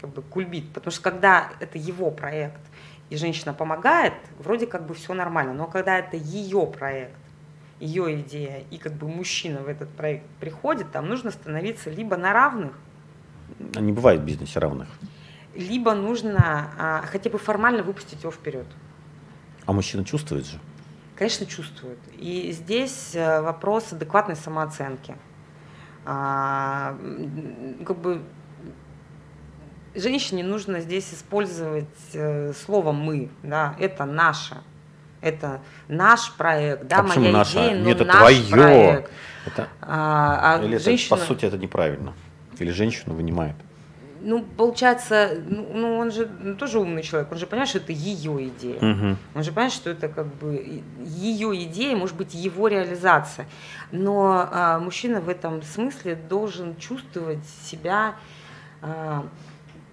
[0.01, 2.61] как бы кульбит, потому что когда это его проект
[3.09, 7.18] и женщина помогает, вроде как бы все нормально, но когда это ее проект
[7.81, 12.33] ее идея, и как бы мужчина в этот проект приходит, там нужно становиться либо на
[12.33, 12.73] равных.
[13.75, 14.89] А не бывает в бизнесе равных.
[15.55, 18.67] Либо нужно а, хотя бы формально выпустить его вперед.
[19.67, 20.59] А мужчина чувствует же?
[21.17, 21.99] Конечно, чувствует.
[22.17, 25.17] И здесь э, вопрос адекватной самооценки.
[26.05, 26.97] А,
[27.85, 28.23] как бы
[29.95, 34.59] женщине нужно здесь использовать э, слово мы, да, это наше
[35.21, 37.53] это наш проект, да, а моя наша?
[37.53, 38.49] идея, но Нет, это наш твое.
[38.51, 39.11] проект.
[39.47, 39.69] Это...
[39.81, 41.15] А, а Или женщина...
[41.15, 42.15] это, по сути, это неправильно?
[42.59, 43.57] Или женщину вынимает?
[44.21, 47.93] Ну, получается, ну, ну он же ну, тоже умный человек, он же понимает, что это
[47.93, 48.77] ее идея.
[48.77, 49.17] Угу.
[49.35, 53.47] Он же понимает, что это как бы ее идея, может быть, его реализация.
[53.93, 58.17] Но а, мужчина в этом смысле должен чувствовать себя
[58.83, 59.25] а,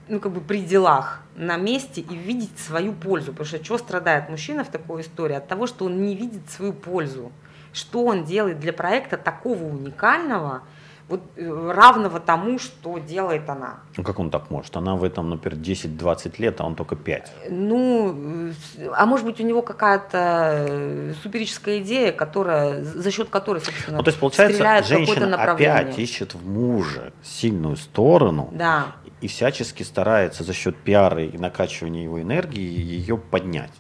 [0.07, 3.31] ну, как бы при делах на месте и видеть свою пользу.
[3.31, 5.35] Потому что что страдает мужчина в такой истории?
[5.35, 7.31] От того, что он не видит свою пользу.
[7.73, 10.63] Что он делает для проекта такого уникального,
[11.07, 13.75] вот э, равного тому, что делает она.
[13.95, 14.75] Ну как он так может?
[14.75, 17.31] Она в этом, например, 10-20 лет, а он только 5.
[17.49, 18.51] Ну,
[18.91, 24.03] а может быть у него какая-то э, суперическая идея, которая, за счет которой, собственно, ну,
[24.03, 28.87] то есть, получается, женщина опять ищет в муже сильную сторону да.
[29.21, 33.73] и всячески старается за счет пиара и накачивания его энергии ее поднять.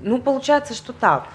[0.00, 1.26] Ну, получается, что так.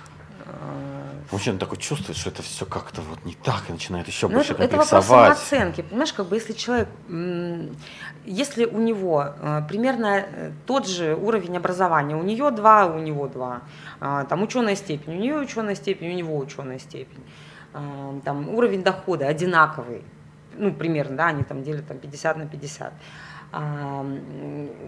[1.34, 4.54] Мужчина такой чувствует, что это все как-то вот не так, и начинает еще Ну, больше
[4.54, 5.38] это, это вопрос комплексовать.
[5.40, 5.82] самооценки.
[5.82, 6.88] Понимаешь, как бы если человек,
[8.24, 13.28] если у него э, примерно э, тот же уровень образования, у нее два, у него
[13.28, 13.62] два,
[14.00, 17.24] а, там ученая степень, у нее ученая степень, у него ученая степень,
[17.74, 20.04] а, там уровень дохода одинаковый,
[20.56, 22.94] ну, примерно, да, они там делят там 50 на 50.
[23.56, 24.04] А,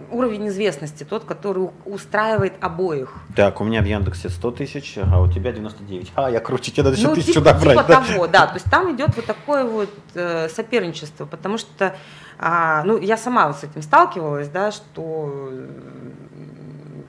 [0.09, 3.13] уровень известности, тот, который устраивает обоих.
[3.35, 6.13] Так, у меня в Яндексе 100 тысяч, а у тебя 99.
[6.15, 7.77] А, я круче, тебе надо еще Ну, тысячу типа, добрать.
[7.77, 8.01] типа да?
[8.01, 8.47] того, да.
[8.47, 11.95] То есть там идет вот такое вот э, соперничество, потому что,
[12.39, 15.67] а, ну, я сама вот с этим сталкивалась, да, что э,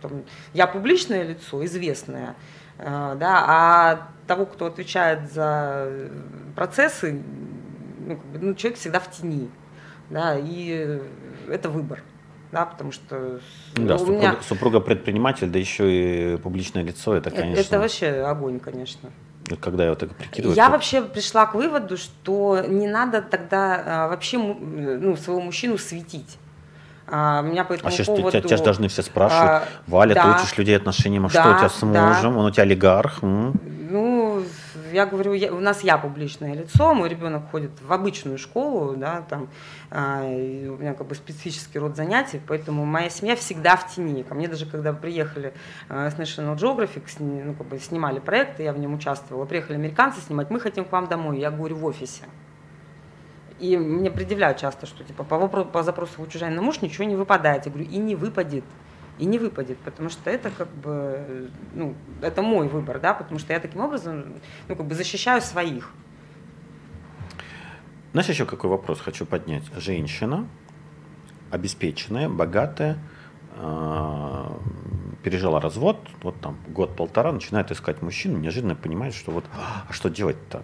[0.02, 0.12] там,
[0.52, 2.34] я публичное лицо, известное,
[2.76, 5.88] э, да, а того, кто отвечает за
[6.54, 7.22] процессы,
[8.00, 9.48] ну, как бы, ну, человек всегда в тени,
[10.10, 11.00] да, и
[11.48, 12.02] это выбор,
[12.52, 13.40] да, потому что
[13.74, 17.78] Да, у супруга, меня супруга предприниматель, да еще и публичное лицо, это, э- конечно, это
[17.78, 19.10] вообще огонь, конечно.
[19.60, 20.56] когда я вот так прикидываю.
[20.56, 25.40] Я то- вообще пришла к выводу, что не надо тогда а, вообще му- ну, своего
[25.40, 26.38] мужчину светить.
[27.08, 28.30] А, меня по этому А сейчас поводу...
[28.30, 30.34] тебя, тебя же должны все спрашивать, а, Валя, ты да.
[30.36, 32.08] учишь людей отношениям, а Да, что у тебя с да.
[32.08, 33.22] мужем, он у тебя олигарх?
[33.22, 33.54] м?
[33.88, 34.15] Ну,
[34.96, 39.20] я говорю, я- у нас я публичное лицо, мой ребенок ходит в обычную школу, да,
[39.28, 39.48] там,
[39.92, 44.22] и у меня как бы специфический род занятий, поэтому моя семья всегда в тени.
[44.22, 45.52] Ко мне даже когда приехали
[45.90, 49.74] а, с National Geographic, сни- ну, как бы снимали проект, я в нем участвовала, приехали
[49.76, 52.24] американцы снимать, мы хотим к вам домой, я говорю, в офисе.
[53.58, 57.16] И мне предъявляют часто, что типа по, вопросу, по запросу «Вы чужой муж ничего не
[57.16, 57.66] выпадает.
[57.66, 58.64] Я говорю, и не выпадет.
[59.18, 63.52] И не выпадет, потому что это как бы, ну, это мой выбор, да, потому что
[63.52, 64.34] я таким образом,
[64.68, 65.90] ну, как бы защищаю своих.
[68.12, 69.64] Знаешь, еще какой вопрос хочу поднять?
[69.76, 70.46] Женщина,
[71.50, 72.98] обеспеченная, богатая,
[73.56, 74.50] э,
[75.22, 79.44] пережила развод, вот там год-полтора, начинает искать мужчину, неожиданно понимает, что вот,
[79.88, 80.62] а что делать-то?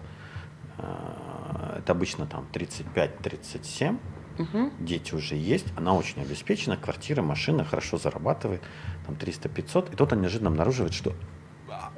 [0.77, 3.97] Э, Это обычно там 35-37,
[4.37, 4.71] Мгм.
[4.77, 8.65] дети уже есть, она очень обеспечена, квартира, машина, хорошо зарабатывает,
[9.03, 11.19] там 300-500, и тут она неожиданно обнаруживает, что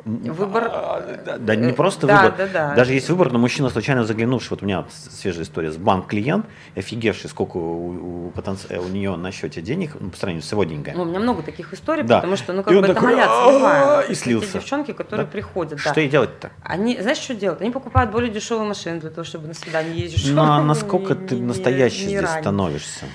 [0.05, 2.75] Выбор, а, да, да, не э, просто да, выбор, да, да.
[2.75, 6.45] даже есть выбор, но мужчина случайно заглянувший, вот у меня свежая история с банк клиент,
[6.75, 10.51] офигевший, сколько у, у, потенци- э, у нее на счете денег ну, по сравнению с
[10.51, 10.95] его деньгами.
[10.95, 12.17] Ну, у меня много таких историй, Да.
[12.17, 14.01] потому что, ну, как бы это моя «А-а-а», целевая.
[14.03, 14.53] и слился.
[14.59, 15.31] девчонки, которые Да.
[15.31, 15.89] приходят, да.
[15.91, 16.51] Что ей делать-то?
[16.61, 17.61] Они, знаешь, что делают?
[17.61, 20.31] Они покупают более дешевые машины для того, чтобы на свидание ездить.
[20.31, 23.05] Ну, а насколько ты настоящий здесь становишься?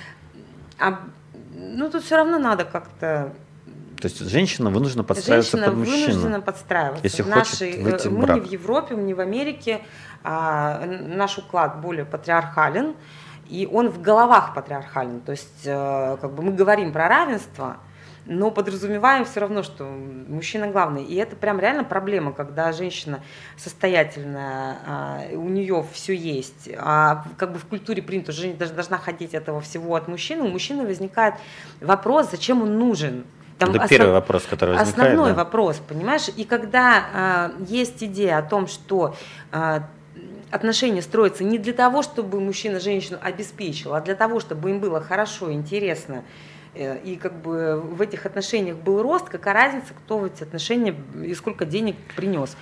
[0.80, 0.98] А,
[1.54, 3.32] ну, тут все равно надо как-то
[4.00, 6.06] То есть женщина вынуждена подстраиваться Женщина под мужчину.
[6.06, 7.04] вынуждена подстраиваться.
[7.04, 8.36] если В хочет выйти э, в мы брак.
[8.36, 9.80] не в Европе, мы не в Америке.
[10.22, 12.94] а, наш уклад более патриархален,
[13.48, 15.20] и он в головах патриархален.
[15.20, 17.78] То есть э, как бы мы говорим про равенство,
[18.26, 21.02] но подразумеваем все равно, что мужчина главный.
[21.04, 23.20] И это прям реально проблема, когда женщина
[23.56, 28.74] состоятельная, а, у нее все есть, а как бы в культуре принято, что женщина даже
[28.74, 31.34] должна хотеть этого всего от мужчины, у мужчины возникает
[31.80, 33.24] вопрос, зачем он нужен.
[33.60, 35.10] Там Это основ- первый вопрос, который возникает.
[35.10, 35.36] Основной да.
[35.36, 36.30] вопрос, понимаешь?
[36.34, 39.14] И когда а, есть идея о том, что
[39.52, 39.86] а,
[40.50, 45.02] отношения строятся не для того, чтобы мужчина женщину обеспечил, а для того, чтобы им было
[45.02, 46.24] хорошо, интересно,
[46.74, 50.94] э, и как бы в этих отношениях был рост, какая разница, кто в эти отношения
[51.22, 52.56] и сколько денег принес.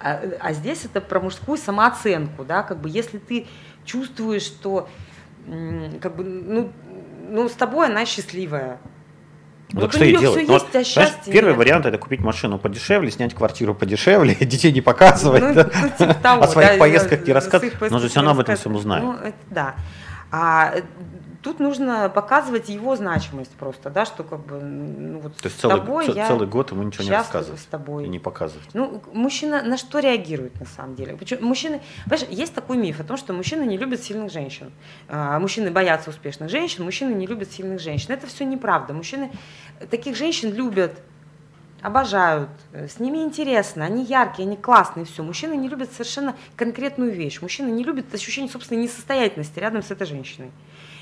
[0.00, 3.46] А, а здесь это про мужскую самооценку, да, как бы если ты
[3.86, 4.86] чувствуешь, что
[6.00, 6.72] как бы, ну,
[7.30, 8.78] ну, с тобой она счастливая,
[9.72, 10.46] Ну, так что и делать?
[10.46, 11.58] Ну, вот, а первый нет.
[11.58, 15.70] вариант это купить машину подешевле, снять квартиру подешевле, детей не показывать, Ну, да?
[15.74, 18.56] ну, типа того, о своих да, поездках не рассказывать, но же все равно об этом
[18.56, 19.04] всем узнает.
[19.04, 19.16] Ну,
[19.50, 19.74] да.
[20.30, 20.74] А
[21.42, 25.60] тут нужно показывать его значимость просто, да, что как бы, ну вот То есть с
[25.60, 28.06] целый, тобой ц- я целый год ему ничего не рассказывать с тобой.
[28.06, 28.66] и не показывать.
[28.74, 31.16] Ну, мужчина на что реагирует на самом деле?
[31.16, 34.72] Почему- Мужчины, понимаешь, есть такой миф о том, что мужчины не любят сильных женщин.
[35.08, 38.12] А, Мужчины боятся успешных женщин, мужчины не любят сильных женщин.
[38.12, 38.92] Это все неправда.
[38.94, 39.30] Мужчины
[39.90, 40.92] таких женщин любят,
[41.80, 45.24] обожают, э, с ними интересно, они яркие, они классные, все.
[45.24, 47.40] Мужчины не любят совершенно конкретную вещь.
[47.42, 50.52] Мужчина не любит ощущение собственной несостоятельности рядом с этой женщиной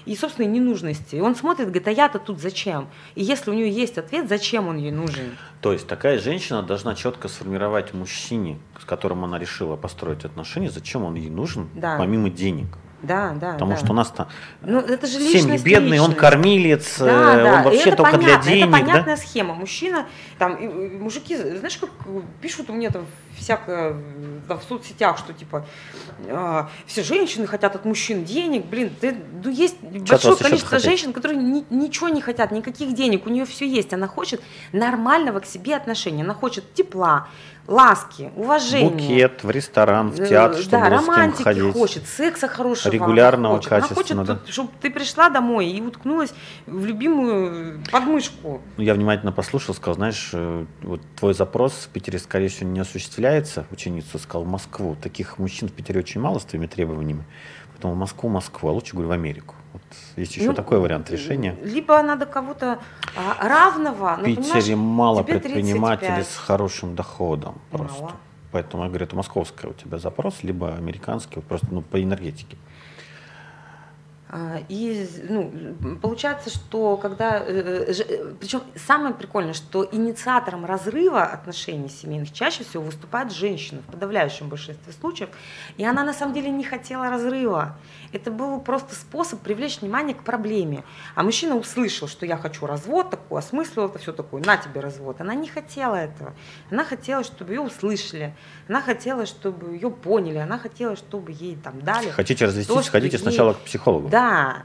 [0.07, 1.16] и собственной ненужности.
[1.16, 2.88] И он смотрит, говорит, а я-то тут зачем?
[3.14, 5.36] И если у нее есть ответ, зачем он ей нужен?
[5.61, 11.05] То есть такая женщина должна четко сформировать мужчине, с которым она решила построить отношения, зачем
[11.05, 11.96] он ей нужен, Да.
[11.98, 12.66] помимо денег.
[13.03, 13.53] Да, да.
[13.55, 13.76] Потому да.
[13.78, 14.28] что у нас-то
[14.61, 16.18] Ну, это же семьи личность бедные, он личность.
[16.18, 18.66] кормилец, Да, э, да, он вообще только понятно, для денег.
[18.66, 18.78] Это да?
[18.78, 19.55] понятная схема.
[19.55, 20.07] Мужчина,
[20.38, 20.59] там,
[21.01, 21.88] мужики, знаешь, как
[22.42, 23.07] пишут у меня там
[23.39, 23.97] всякое
[24.49, 25.66] да, в соцсетях, что типа
[26.26, 31.41] э, все женщины хотят от мужчин денег, блин, ты, ну, есть большое количество женщин, которые
[31.43, 34.41] ни, ничего не хотят, никаких денег, у нее все есть, она хочет
[34.72, 37.28] нормального к себе отношения, она хочет тепла,
[37.70, 38.91] ласки, уважения.
[38.91, 41.72] Букет в ресторан, в э, театр, чтобы да, романтики ходить.
[41.72, 43.70] хочет, секса хорошего Регулярного хочет.
[43.70, 44.24] качественного.
[44.24, 44.53] Она хочет, да.
[44.53, 46.35] чтобы ты пришла домой и уткнулась
[46.66, 48.61] в любимую подмышку.
[48.76, 52.81] Ну, я внимательно послушал, сказал, знаешь, э, вот твой запрос в Питере, скорее всего, не
[53.20, 54.96] осуществляется, ученицу сказал, в Москву.
[55.00, 57.24] Таких мужчин в Питере очень мало с твоими требованиями.
[57.72, 59.54] Поэтому в Москву, Москву, а лучше, говорю, в Америку.
[59.72, 59.82] Вот
[60.16, 61.56] есть еще ну, такой вариант решения.
[61.62, 62.78] Либо надо кого-то
[63.16, 64.16] а, равного.
[64.16, 66.26] В Питере мало предпринимателей 35.
[66.26, 68.02] с хорошим доходом просто.
[68.02, 68.12] Мало.
[68.52, 72.56] Поэтому я говорю, это московский у тебя запрос, либо американский, просто ну, по энергетике.
[72.56, 72.69] А,
[74.68, 77.39] и ну, получается, что когда...
[77.39, 83.83] Э, э, э, Причем самое прикольное, что инициатором разрыва отношений семейных чаще всего выступает женщина
[83.83, 85.31] в подавляющем большинстве случаев.
[85.78, 87.76] И она на самом деле не хотела разрыва.
[88.12, 90.84] Это был просто способ привлечь внимание к проблеме.
[91.14, 95.20] А мужчина услышал, что я хочу развод, такой, осмыслил это все такое, на тебе развод.
[95.20, 96.34] Она не хотела этого.
[96.70, 98.34] Она хотела, чтобы ее услышали.
[98.68, 100.38] Она хотела, чтобы ее поняли.
[100.38, 102.11] Она хотела, чтобы ей там дали.
[102.11, 103.22] Хотите развестись, то, сходите ей...
[103.22, 104.08] сначала к психологу.
[104.08, 104.64] Да.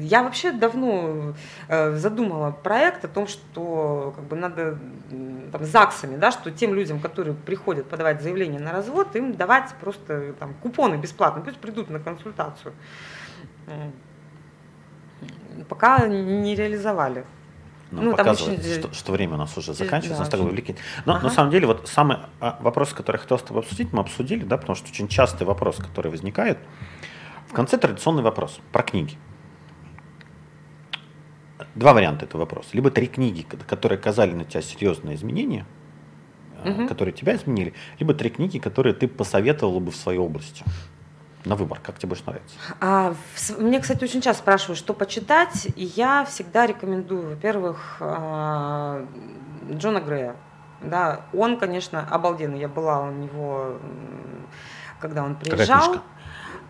[0.00, 1.34] Я вообще давно
[1.68, 4.78] э, задумала проект о том, что как бы надо
[5.52, 10.32] там, ЗАГСами, да, что тем людям, которые приходят подавать заявление на развод, им давать просто
[10.38, 12.74] там, купоны бесплатно, пусть придут на консультацию.
[15.68, 17.24] Пока не реализовали.
[17.92, 18.80] Нам ну, показывает, очень...
[18.80, 20.48] что, что время у нас уже заканчивается, да, нас очень...
[20.48, 20.78] увлекает.
[21.04, 21.24] Но ага.
[21.24, 24.42] на самом деле вот самый а, вопрос, который я хотел с тобой обсудить, мы обсудили,
[24.42, 26.58] да, потому что очень частый вопрос, который возникает,
[27.48, 29.16] в конце традиционный вопрос про книги.
[31.76, 32.70] Два варианта этого вопроса.
[32.72, 35.66] Либо три книги, которые оказали на тебя серьезные изменения,
[36.64, 36.88] угу.
[36.88, 40.64] которые тебя изменили, либо три книги, которые ты посоветовала бы в своей области
[41.44, 41.78] на выбор?
[41.82, 42.56] Как тебе больше нравится?
[42.80, 43.14] А,
[43.58, 49.06] мне, кстати, очень часто спрашивают, что почитать, и я всегда рекомендую, во-первых, а,
[49.70, 50.36] Джона Грея.
[50.80, 52.58] Да, он, конечно, обалденный.
[52.58, 53.78] Я была у него,
[54.98, 55.96] когда он приезжал.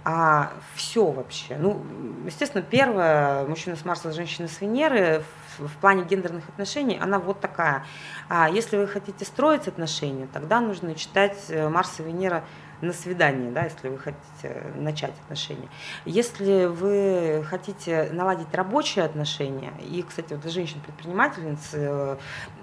[0.09, 1.57] А все вообще.
[1.59, 1.84] Ну,
[2.26, 5.24] естественно, первое, мужчина с Марса, женщина с Венеры,
[5.59, 7.84] в, в плане гендерных отношений, она вот такая.
[8.28, 12.44] А если вы хотите строить отношения, тогда нужно читать э, Марс и Венера
[12.81, 15.68] на свидание, да, если вы хотите начать отношения.
[16.05, 22.16] Если вы хотите наладить рабочие отношения, и, кстати, вот для женщин-предпринимательниц э,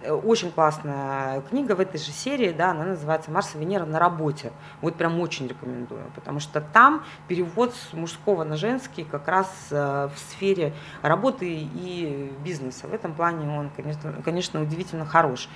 [0.03, 4.51] очень классная книга в этой же серии, да, она называется «Марс и Венера на работе».
[4.81, 10.09] Вот прям очень рекомендую, потому что там перевод с мужского на женский как раз э,
[10.13, 12.87] в сфере работы и бизнеса.
[12.87, 15.49] В этом плане он, конечно, конечно удивительно хорош.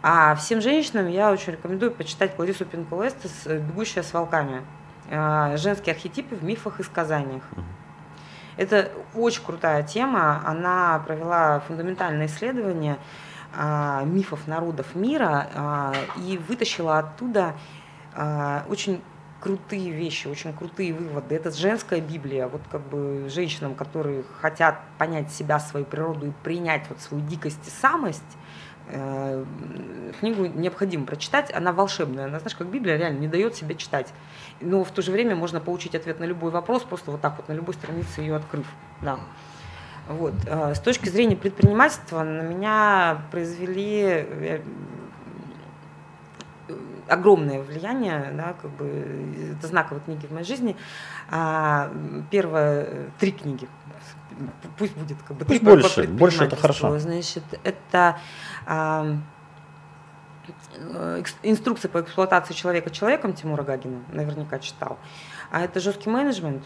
[0.00, 4.62] А всем женщинам я очень рекомендую почитать Кларису Пинколестес «Бегущая с волками».
[5.10, 7.42] А, женские архетипы в мифах и сказаниях.
[8.56, 10.40] Это очень крутая тема.
[10.46, 12.98] Она провела фундаментальное исследование
[13.56, 17.54] а, мифов народов мира а, и вытащила оттуда
[18.68, 19.00] очень
[19.40, 21.36] крутые вещи, очень крутые выводы.
[21.36, 22.48] Это женская Библия.
[22.48, 27.64] Вот как бы женщинам, которые хотят понять себя, свою природу и принять вот свою дикость
[27.68, 28.47] и самость, Э,
[30.20, 34.12] книгу необходимо прочитать, она волшебная, она, знаешь, как Библия реально не дает себя читать.
[34.60, 37.48] Но в то же время можно получить ответ на любой вопрос, просто вот так вот
[37.48, 38.66] на любой странице ее открыв.
[39.02, 39.18] Да.
[40.08, 40.34] Вот.
[40.46, 44.60] Э, с точки зрения предпринимательства на меня произвели э,
[47.08, 50.76] огромное влияние, да, как бы это знаковые книги в моей жизни.
[51.30, 51.90] А,
[52.30, 53.68] первое три книги,
[54.78, 56.98] пусть будет как бы пусть больше, больше это хорошо.
[56.98, 58.18] Значит, это
[58.57, 58.57] Э,
[61.42, 64.98] инструкция по эксплуатации человека человеком Тимура Гагина, наверняка читал.
[65.50, 66.62] А это жесткий менеджмент.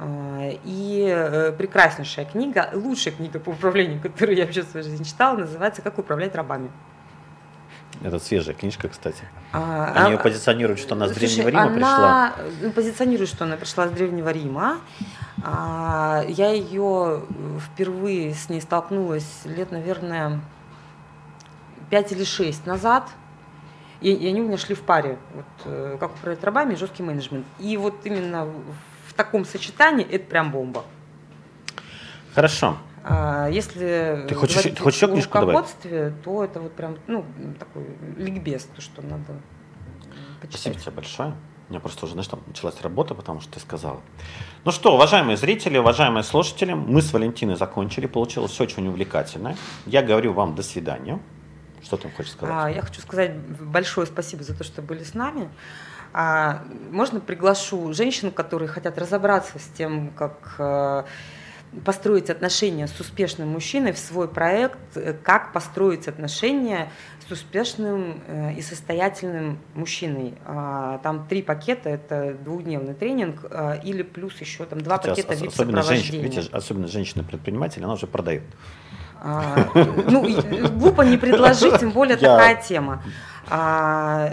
[0.00, 5.04] Э, и э, прекраснейшая книга, лучшая книга по управлению, которую я вообще в своей жизни
[5.04, 6.70] читала, называется «Как управлять рабами».
[8.02, 9.24] Это свежая книжка, кстати.
[9.52, 12.72] А, Они а, ее позиционируют, что она с слушай, Древнего Рима она пришла.
[12.74, 14.78] Позиционирует, что она пришла с Древнего Рима.
[15.42, 17.24] А, я ее
[17.60, 20.40] впервые с ней столкнулась лет, наверное,
[21.90, 23.08] 5 или 6 назад,
[24.00, 27.02] и, и они у меня шли в паре, вот, э, как управлять рабами и жесткий
[27.02, 27.46] менеджмент.
[27.58, 28.46] И вот именно
[29.06, 30.84] в таком сочетании это прям бомба.
[32.34, 32.76] Хорошо.
[33.02, 37.24] А, если ты хочешь, ты хочешь еще книжку руководстве, то это вот прям ну,
[37.58, 37.86] такой
[38.16, 39.40] ликбез, то, что надо
[40.40, 40.60] почитать.
[40.60, 41.34] Спасибо тебе большое.
[41.68, 44.00] У меня просто уже, знаешь, там началась работа, потому что ты сказала.
[44.64, 48.06] Ну что, уважаемые зрители, уважаемые слушатели, мы с Валентиной закончили.
[48.06, 49.54] Получилось все очень увлекательно.
[49.84, 51.20] Я говорю вам до свидания.
[51.88, 52.54] Что ты хочешь сказать?
[52.54, 55.48] А, я хочу сказать большое спасибо за то, что были с нами.
[56.12, 61.04] А, можно приглашу женщин, которые хотят разобраться с тем, как э,
[61.86, 66.90] построить отношения с успешным мужчиной в свой проект, э, как построить отношения
[67.26, 70.34] с успешным э, и состоятельным мужчиной.
[70.44, 73.46] А, там три пакета, это двухдневный тренинг
[73.82, 78.42] или плюс еще там два Сейчас, пакета особенно, женщин, видите, особенно женщина-предприниматель, она уже продает.
[79.20, 79.68] А,
[80.08, 80.26] ну,
[80.78, 83.02] глупо не предложить, тем более такая тема.
[83.50, 84.32] А,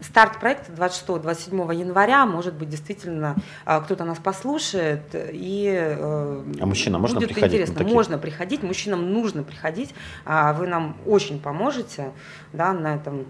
[0.00, 6.98] старт проекта 26-27 января, может быть, действительно а, кто-то нас послушает, и э, а мужчина
[6.98, 7.74] можно будет приходить интересно.
[7.76, 7.94] Такие?
[7.94, 9.94] Можно приходить, мужчинам нужно приходить,
[10.24, 12.12] вы нам очень поможете
[12.52, 13.26] да, на этом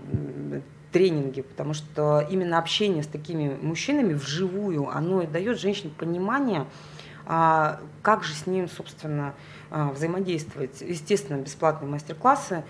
[0.92, 6.66] тренинге, потому что именно общение с такими мужчинами вживую, оно и дает женщине понимание,
[7.26, 9.34] как же с ним, собственно,
[9.70, 10.80] взаимодействовать.
[10.80, 12.64] Естественно, бесплатные мастер-классы,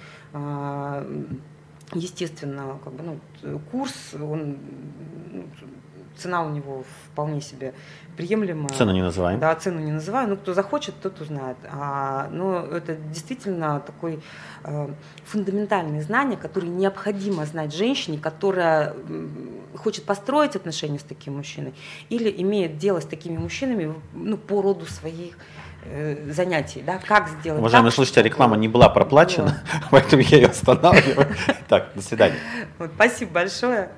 [1.94, 3.02] естественно, как бы,
[3.42, 4.58] ну, курс, он,
[5.32, 5.44] ну,
[6.20, 7.74] цена у него вполне себе
[8.16, 8.68] приемлемая.
[8.68, 9.40] Цену не называем.
[9.40, 10.28] Да, цену не называю.
[10.28, 11.56] Ну, кто захочет, тот узнает.
[11.70, 14.20] А, но это действительно такой
[14.64, 14.88] э,
[15.24, 18.94] фундаментальные знания, которые необходимо знать женщине, которая
[19.76, 21.74] хочет построить отношения с таким мужчиной
[22.08, 25.36] или имеет дело с такими мужчинами ну, по роду своих
[26.28, 27.60] занятий, да, как сделать.
[27.60, 31.28] Уважаемые так, слушатели, реклама не была проплачена, поэтому я ее останавливаю.
[31.68, 32.36] Так, до свидания.
[32.78, 33.90] Вот, спасибо большое.